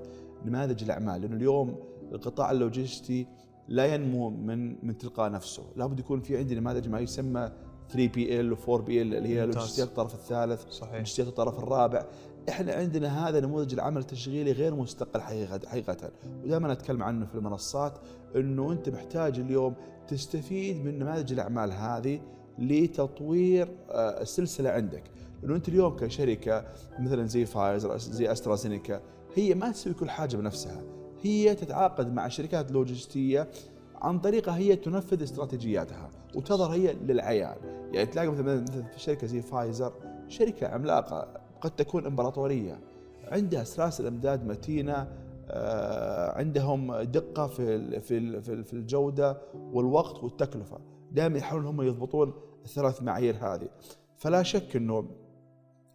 [0.45, 1.79] نماذج الأعمال لأنه اليوم
[2.11, 3.27] القطاع اللوجستي
[3.67, 5.63] لا ينمو من من تلقاء نفسه.
[5.75, 7.51] لابد يكون في عندي نماذج ما يسمى
[7.89, 10.95] 3 بي ال و 4 بي ال اللي هي لوجستيات الطرف الثالث صحيح.
[10.95, 12.05] لوجستيات الطرف الرابع.
[12.49, 16.11] إحنا عندنا هذا نموذج العمل التشغيلي غير مستقل حقيقه حقيقة.
[16.43, 17.93] ودائما أتكلم عنه في المنصات
[18.35, 19.73] إنه أنت محتاج اليوم
[20.07, 22.21] تستفيد من نماذج الأعمال هذه
[22.59, 25.03] لتطوير آه، السلسلة عندك.
[25.41, 26.65] لأنه أنت اليوم كشركة
[26.99, 29.01] مثلا زي فايزر زي أسترازينيكا
[29.35, 30.81] هي ما تسوي كل حاجة بنفسها.
[31.21, 33.47] هي تتعاقد مع شركات لوجستية
[33.95, 37.57] عن طريقها هي تنفذ استراتيجياتها وتظهر هي للعيان.
[37.91, 38.65] يعني تلاقي مثلا
[38.97, 39.93] شركة زي فايزر
[40.27, 41.44] شركة عملاقة.
[41.61, 42.79] قد تكون إمبراطورية.
[43.27, 45.07] عندها سلاسل امداد متينة
[45.49, 49.37] آه، عندهم دقة في في في الجودة
[49.73, 50.77] والوقت والتكلفة.
[51.11, 52.33] دائما يحاولون هم يضبطون
[52.65, 53.69] الثلاث معايير هذه.
[54.17, 55.05] فلا شك إنه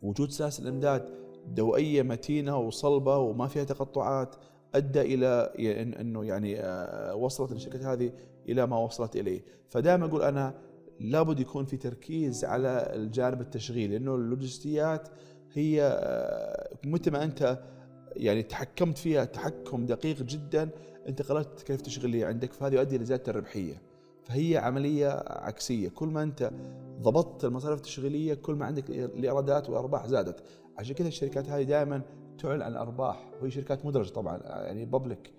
[0.02, 1.08] وجود سلاسل امداد
[1.48, 4.36] دوائية متينة وصلبة وما فيها تقطعات
[4.74, 5.52] أدى إلى
[6.00, 8.12] إنه يعني آه، وصلت الشركة هذه
[8.48, 9.44] إلى ما وصلت إليه.
[9.68, 10.54] فدائما أقول أنا
[11.00, 15.08] لابد يكون في تركيز على الجانب التشغيلي لأنه اللوجستيات
[15.54, 17.58] هي آه، متى ما أنت
[18.16, 20.70] يعني تحكمت فيها تحكم دقيق جدا
[21.08, 23.82] أنت قللت التكاليف التشغيليه عندك فهذا يؤدي إلى زيادة الربحية.
[24.22, 25.88] فهي عملية عكسية.
[25.88, 26.50] كل ما أنت
[27.00, 30.42] ضبطت المصاريف التشغيلية كل ما عندك الإيرادات والأرباح زادت.
[30.78, 32.02] عشان كذا الشركات هذه دائما
[32.38, 35.32] تعلن عن ارباح وهي شركات مدرجة طبعا يعني بابليك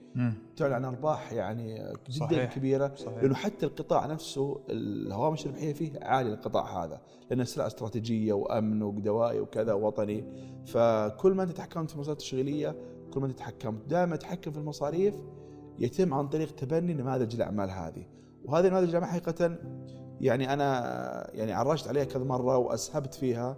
[0.56, 1.74] تعلن عن أرباح يعني
[2.10, 2.56] جدا صحيح.
[2.56, 3.17] كبيرة صحيح.
[3.24, 9.39] لأنه حتى القطاع نفسه الهوامش الربحيه فيه عاليه القطاع هذا لأنه سلع استراتيجية وأمن ودوائي
[9.39, 10.26] وكذا وطني
[10.65, 12.76] فكل ما أنت تحكمت في المصاريف التشغيلية
[13.13, 15.15] كل ما أنت تحكمت دائما تحكم في المصاريف
[15.80, 18.06] يتم عن طريق تبني نماذج الأعمال هذه
[18.45, 19.58] وهذه نماذج الاعمال حقيقة
[20.21, 23.58] يعني أنا يعني عرجت عليها كذا مرة وأسهبت فيها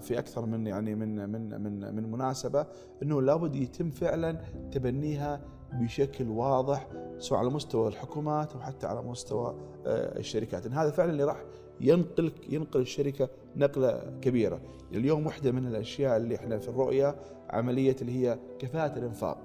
[0.00, 2.66] في أكثر من يعني من من من من مناسبة
[3.02, 4.40] إنه لابد يتم فعلا
[4.72, 5.40] تبنيها
[5.72, 9.54] بشكل واضح سواء على مستوى الحكومات أو حتى على مستوى
[9.86, 11.44] آه، الشركات، إن هذا فعلا اللي راح
[11.80, 14.60] ينقل ينقل الشركة نقلة كبيرة،
[14.92, 17.16] اليوم واحدة من الأشياء اللي إحنا في الرؤية
[17.50, 19.38] عملية اللي هي كفاءة الإنفاق.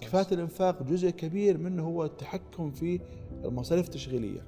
[0.00, 3.00] كفاءة الإنفاق جزء كبير منه هو التحكم في
[3.44, 4.40] المصاريف التشغيلية.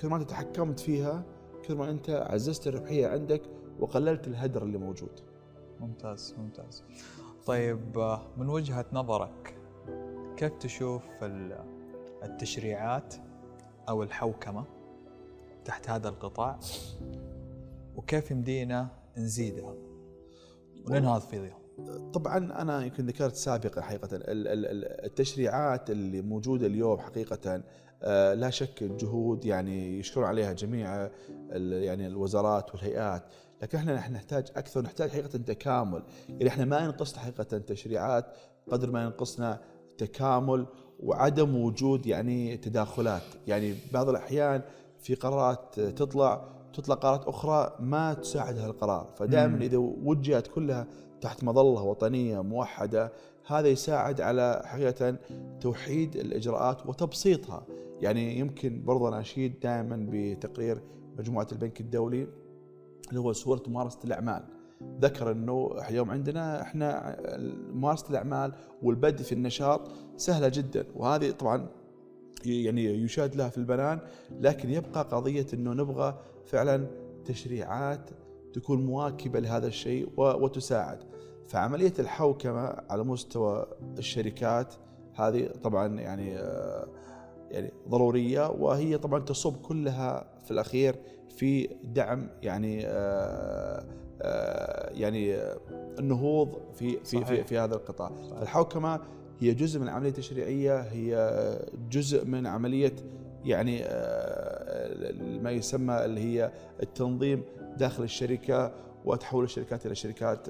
[0.00, 1.22] كل ما أنت تحكمت فيها
[1.68, 3.42] كل ما أنت عززت الربحية عندك
[3.80, 5.20] وقللت الهدر اللي موجود.
[5.80, 6.84] ممتاز ممتاز.
[7.46, 7.98] طيب
[8.36, 9.56] من وجهة نظرك
[10.36, 11.02] كيف تشوف
[12.22, 13.14] التشريعات
[13.88, 14.64] أو الحوكمة
[15.64, 16.58] تحت هذا القطاع؟
[17.96, 19.74] وكيف يمدينا نزيدها؟
[20.86, 21.58] وننهض فيها
[22.12, 24.08] طبعا أنا يمكن ذكرت سابقا حقيقه
[25.06, 27.62] التشريعات اللي موجودة اليوم حقيقه
[28.34, 31.08] لا شك جهود يعني يشكر عليها جميع
[31.50, 33.22] يعني الوزارات والهيئات.
[33.62, 36.02] لكن إحنا نحتاج أكثر نحتاج حقيقة تكامل.
[36.28, 38.26] يعني إحنا ما ينقصنا حقيقة تشريعات
[38.70, 39.60] قدر ما ينقصنا
[39.98, 40.66] تكامل
[41.00, 43.22] وعدم وجود يعني تداخلات.
[43.46, 44.62] يعني بعض الأحيان
[44.98, 50.86] في قرارات تطلع تطلع قرارات أخرى ما تساعد هذا القرار فدائما إذا وجهت كلها
[51.20, 53.12] تحت مظلة وطنية موحدة
[53.46, 55.16] هذا يساعد على حقيقة
[55.60, 57.66] توحيد الإجراءات وتبسيطها.
[58.00, 60.82] يعني يمكن برضه أنا أشيد دائما بتقرير
[61.18, 62.28] مجموعة البنك الدولي
[63.08, 64.44] اللي هو صورة ممارسة الأعمال.
[65.00, 67.16] ذكر أنه اليوم عندنا إحنا
[67.72, 69.80] ممارسة الأعمال والبدء في النشاط
[70.16, 71.68] سهلة جدا وهذه طبعا
[72.46, 73.98] يعني يشاد لها في البنان
[74.40, 76.86] لكن يبقى قضية أنه نبغى فعلا
[77.24, 78.10] تشريعات
[78.52, 80.98] تكون مواكبة لهذا الشيء وتساعد.
[81.48, 83.66] فعملية الحوكمة على مستوى
[83.98, 84.74] الشركات
[85.14, 86.30] هذه طبعا يعني
[87.50, 90.96] يعني ضرورية وهي طبعا تصب كلها في الأخير
[91.36, 93.84] في دعم يعني آه،
[94.22, 95.36] آه، يعني
[95.98, 98.40] النهوض في في في, في هذا القطاع صحيح.
[98.40, 99.00] الحوكمه
[99.40, 101.40] هي جزء من العملية التشريعية هي
[101.90, 102.92] جزء من عملية
[103.44, 107.42] يعني آه، ما يسمى اللي هي التنظيم
[107.76, 108.72] داخل الشركة
[109.04, 110.48] وتحول الشركات إلى شركات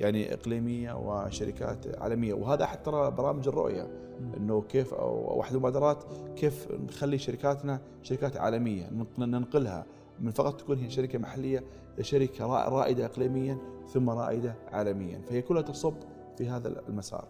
[0.00, 2.34] يعني إقليمية وشركات عالمية.
[2.34, 3.88] وهذا أحد ترى برامج الرؤية
[4.36, 6.04] إنه كيف أو أحد المبادرات
[6.36, 9.86] كيف نخلي شركاتنا شركات عالمية ننقلها
[10.20, 11.64] من فقط تكون هي شركة محلية
[11.98, 15.20] لشركة رائدة إقليميا ثم رائدة عالميا.
[15.20, 15.94] فهي كلها تصب
[16.38, 17.28] في هذا المسار.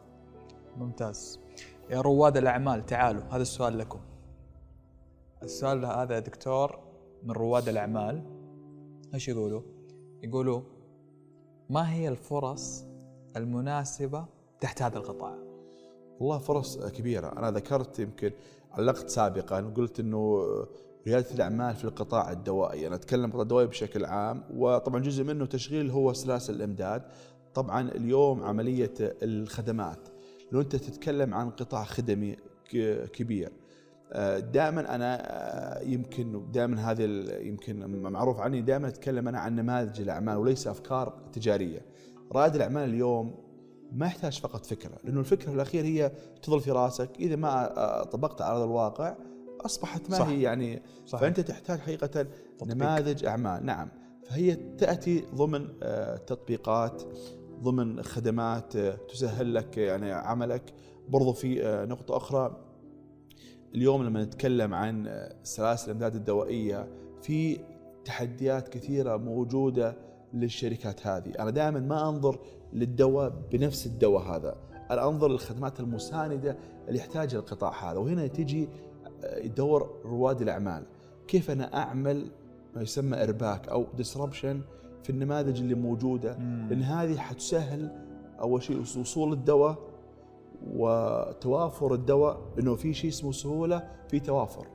[0.76, 1.40] ممتاز.
[1.90, 4.00] يا رواد الأعمال تعالوا هذا السؤال لكم.
[5.42, 6.79] السؤال هذا دكتور
[7.22, 8.22] من رواد الأعمال.
[9.14, 9.62] إيش يقولوا؟
[10.22, 10.61] يقولوا
[11.70, 12.85] ما هي الفرص
[13.37, 14.26] المناسبة
[14.61, 15.35] تحت هذا القطاع؟
[16.20, 18.31] والله فرص كبيرة أنا ذكرت يمكن
[18.72, 20.44] علقت سابقا قلت أنه
[21.07, 25.90] ريادة الأعمال في القطاع الدوائي، أنا أتكلم القطاع الدوائي بشكل عام وطبعا جزء منه تشغيل
[25.90, 27.02] هو سلاسل الإمداد.
[27.54, 30.08] طبعا اليوم عملية الخدمات
[30.52, 32.37] لو أنت تتكلم عن قطاع خدمي
[33.12, 33.52] كبير
[34.38, 37.04] دائما أنا آه، يمكن دائما هذه
[37.40, 41.81] يمكن معروف عني دائما أتكلم أنا عن نماذج الأعمال وليس أفكار تجارية.
[42.33, 43.35] رائد الأعمال اليوم
[43.92, 48.04] ما يحتاج فقط فكرة، لأنه الفكرة في الاخير هي تظل في راسك، إذا ما آه،
[48.04, 49.17] طبقتها على الواقع
[49.61, 50.27] أصبحت ما صح.
[50.27, 51.19] هي يعني صح.
[51.21, 52.75] فأنت تحتاج حقيقة تطبيق.
[52.75, 53.88] نماذج أعمال نعم
[54.25, 57.02] فهي تأتي ضمن آه، تطبيقات
[57.63, 58.77] ضمن خدمات
[59.09, 60.75] تسهل لك يعني عملك
[61.09, 62.65] برضو في نقطة أخرى
[63.75, 65.08] اليوم لما نتكلم عن
[65.42, 66.88] سلاسل الإمداد الدوائية
[67.23, 67.58] في
[68.04, 69.96] تحديات كثيرة موجودة
[70.35, 71.33] للشركات هذه.
[71.38, 72.38] أنا دائما ما أنظر
[72.73, 74.56] للدواء بنفس الدواء هذا.
[74.90, 76.56] أنا أنظر للخدمات المساندة
[76.88, 77.98] اللي يحتاجها القطاع هذا.
[77.98, 78.69] وهنا تجي
[79.56, 80.83] دور رواد الأعمال.
[81.29, 82.27] كيف أنا أعمل
[82.77, 84.60] ما يسمى إرباك أو ديسربشن
[85.02, 86.33] في النماذج اللي موجودة؟
[86.71, 87.90] لأن هذه حتسهل
[88.40, 89.79] أول شيء وصول الدواء
[90.75, 94.67] وتوافر الدواء إنه في شيء اسمه سهولة في توافر.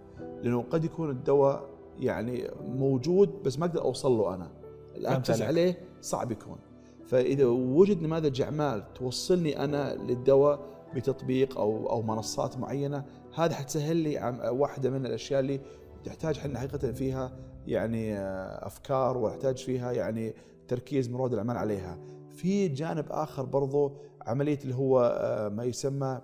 [0.43, 1.69] لأنه قد يكون الدواء
[1.99, 4.51] يعني موجود بس ما أقدر أوصل له أنا.
[4.95, 6.57] الأكسس عليه صعب يكون.
[7.05, 10.59] فإذا وجد نماذج اعمال توصلني أنا للدواء
[10.95, 15.61] بتطبيق أو أو منصات معينة هذا حتسهل لي واحدة من الأشياء اللي
[16.03, 17.31] تحتاج إحنا حقيقة فيها
[17.67, 18.19] يعني
[18.65, 20.33] أفكار ويحتاج فيها يعني
[20.67, 21.97] تركيز من رواد الأعمال عليها.
[22.31, 23.91] في جانب آخر برضو
[24.27, 26.21] عملية اللي هو آه، ما يسمى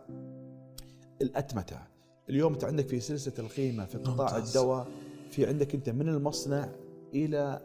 [1.21, 1.77] الأتمتة.
[2.29, 4.87] اليوم أنت عندك في سلسلة القيمة في قطاع الدواء
[5.29, 6.69] في عندك أنت من المصنع
[7.15, 7.61] إلى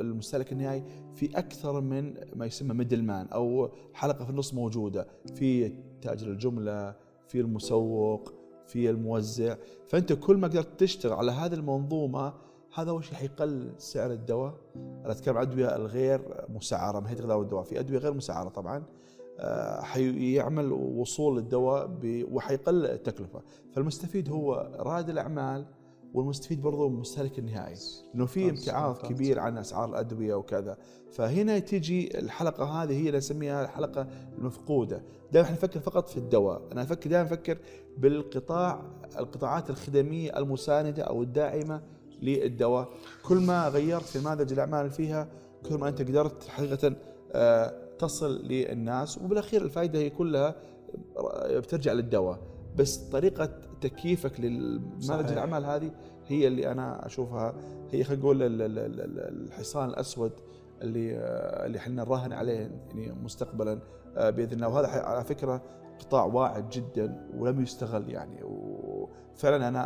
[0.00, 0.82] المستهلك النهائي
[1.14, 5.06] في أكثر من ما يسمى ميدل مان أو حلقة في النص موجودة.
[5.34, 5.72] في
[6.02, 6.94] تاجر الجملة
[7.28, 8.32] في المسوق
[8.66, 9.56] في الموزع.
[9.88, 12.34] فأنت كل ما قدرت تشتغل على هذه المنظومة
[12.74, 14.54] هذا أول شيء حيقلل سعر الدواء.
[14.76, 18.82] أنا أتكلم عن الادويه الغير مسعرة من هيئه الغذاء والدواء في أدوية غير مسعرة طبعا.
[19.80, 21.90] حيعمل وصول للدواء
[22.30, 23.42] وحيقلل التكلفة.
[23.74, 25.64] فالمستفيد هو رائد الأعمال
[26.14, 27.74] والمستفيد برضو المستهلك النهائي.
[28.14, 30.76] لأنه في امتعاض كبير عن أسعار الأدوية وكذا.
[31.10, 34.06] فهنا تجي الحلقة هذه هي اللي نسميها الحلقة
[34.38, 35.02] المفقودة.
[35.32, 36.62] دائما إحنا نفكر فقط في الدواء.
[36.72, 37.58] أنا أفكر دائما أفكر
[37.98, 38.82] بالقطاع
[39.18, 41.82] القطاعات الخدمية المساندة أو الداعمة
[42.22, 42.88] للدواء.
[43.24, 45.28] كل ما غيرت في نماذج الأعمال فيها
[45.68, 46.96] كل ما أنت قدرت حقيقة
[47.32, 50.54] آه، تصل للناس وبالأخير الفائده هي كلها
[51.46, 52.38] بترجع للدواء.
[52.76, 55.90] بس طريقة تكييفك للنماذج الأعمال هذه
[56.26, 57.54] هي اللي أنا أشوفها.
[57.90, 60.32] هي خلينا نقول الحصان الأسود
[60.82, 61.16] اللي
[61.66, 63.78] اللي إحنا نراهن عليه يعني مستقبلا
[64.16, 64.68] آه، بإذن الله.
[64.68, 65.62] وهذا على فكرة
[65.98, 68.40] قطاع واعد جدا ولم يستغل يعني.
[68.44, 69.82] وفعلا أنا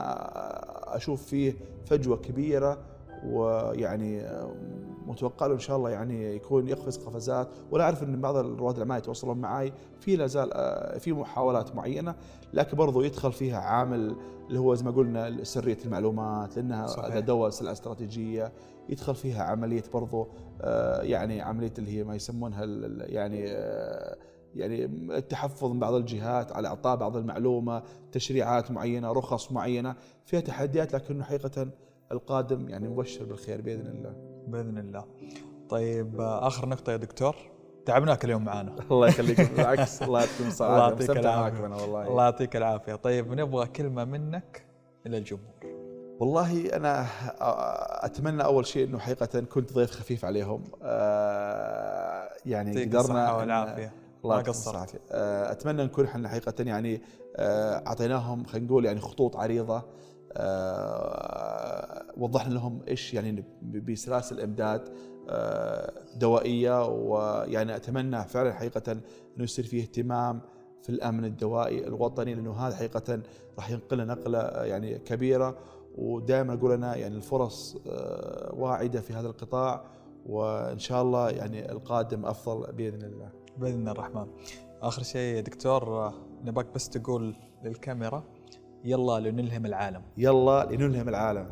[0.96, 1.54] أشوف فيه
[1.84, 2.78] فجوة كبيرة
[3.26, 4.22] ويعني
[5.06, 8.98] متوقع له إن شاء الله يعني يكون يقفز قفزات ولا أعرف إن بعض رواد الاعمال
[8.98, 12.14] يتواصلون معي في لا زال آه، في محاولات معينة
[12.52, 14.16] لكن برضو يدخل فيها عامل
[14.48, 17.18] اللي هو زي ما قلنا سرية المعلومات لأنها صحيح.
[17.18, 18.52] دواء سلعة استراتيجية
[18.88, 20.28] يدخل فيها عملية برضو
[20.60, 22.64] آه، يعني عملية اللي هي ما يسمونها
[23.06, 24.16] يعني آه،
[24.54, 24.84] يعني
[25.18, 27.82] التحفظ من بعض الجهات على إعطاء بعض المعلومة
[28.12, 31.68] تشريعات معينة رخص معينة فيها تحديات لكنه حقيقة
[32.12, 34.14] القادم يعني مبشر بالخير بإذن الله.
[34.46, 35.04] بإذن الله.
[35.68, 37.36] طيب آخر نقطة يا دكتور.
[37.86, 38.76] تعبناك اليوم معانا.
[38.90, 39.52] الله يخليك.
[39.52, 41.62] بالعكس الله يعطيك الصحه الله يعطيك العافية.
[41.62, 42.08] والله.
[42.08, 42.94] الله يعطيك العافية.
[42.94, 44.66] طيب نبغى كلمة منك
[45.06, 45.82] إلى الجمهور.
[46.20, 47.06] والله أنا
[48.06, 50.64] أتمنى أول شيء إنه حقيقة كنت ضيف خفيف عليهم.
[50.82, 53.92] آه، يعني قدرنا والعافية.
[54.24, 55.00] الله قصرت.
[55.10, 57.02] آه، أتمنى نكون إحنا حقيقة يعني
[57.36, 59.82] آه، أعطيناهم خلينا نقول يعني خطوط عريضة.
[62.16, 64.88] وضحنا لهم إيش يعني بسلاسل امداد
[65.28, 70.40] آه، دوائية ويعني أتمنى فعلا حقيقة إنه يصير فيه اهتمام
[70.82, 73.20] في الأمن الدوائي الوطني لأنه هذا حقيقة
[73.56, 75.58] راح ينقلنا نقلة آه، يعني كبيرة
[75.98, 79.84] ودائما أقول أنا يعني الفرص آه، واعدة في هذا القطاع
[80.26, 83.28] وإن شاء الله يعني القادم أفضل بإذن الله.
[83.58, 84.26] بإذن الرحمن.
[84.82, 86.12] آخر شيء دكتور
[86.44, 88.24] نبغاك بس تقول للكاميرا
[88.84, 90.02] يلا لنلهم العالم.
[90.16, 91.46] يلا لنلهم العالم.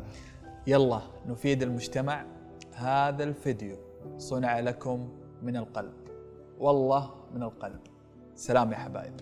[0.67, 2.25] يلا نفيد المجتمع
[2.73, 3.75] هذا الفيديو
[4.17, 5.09] صنع لكم
[5.41, 5.93] من القلب
[6.59, 7.79] والله من القلب
[8.35, 9.13] سلام يا حبايب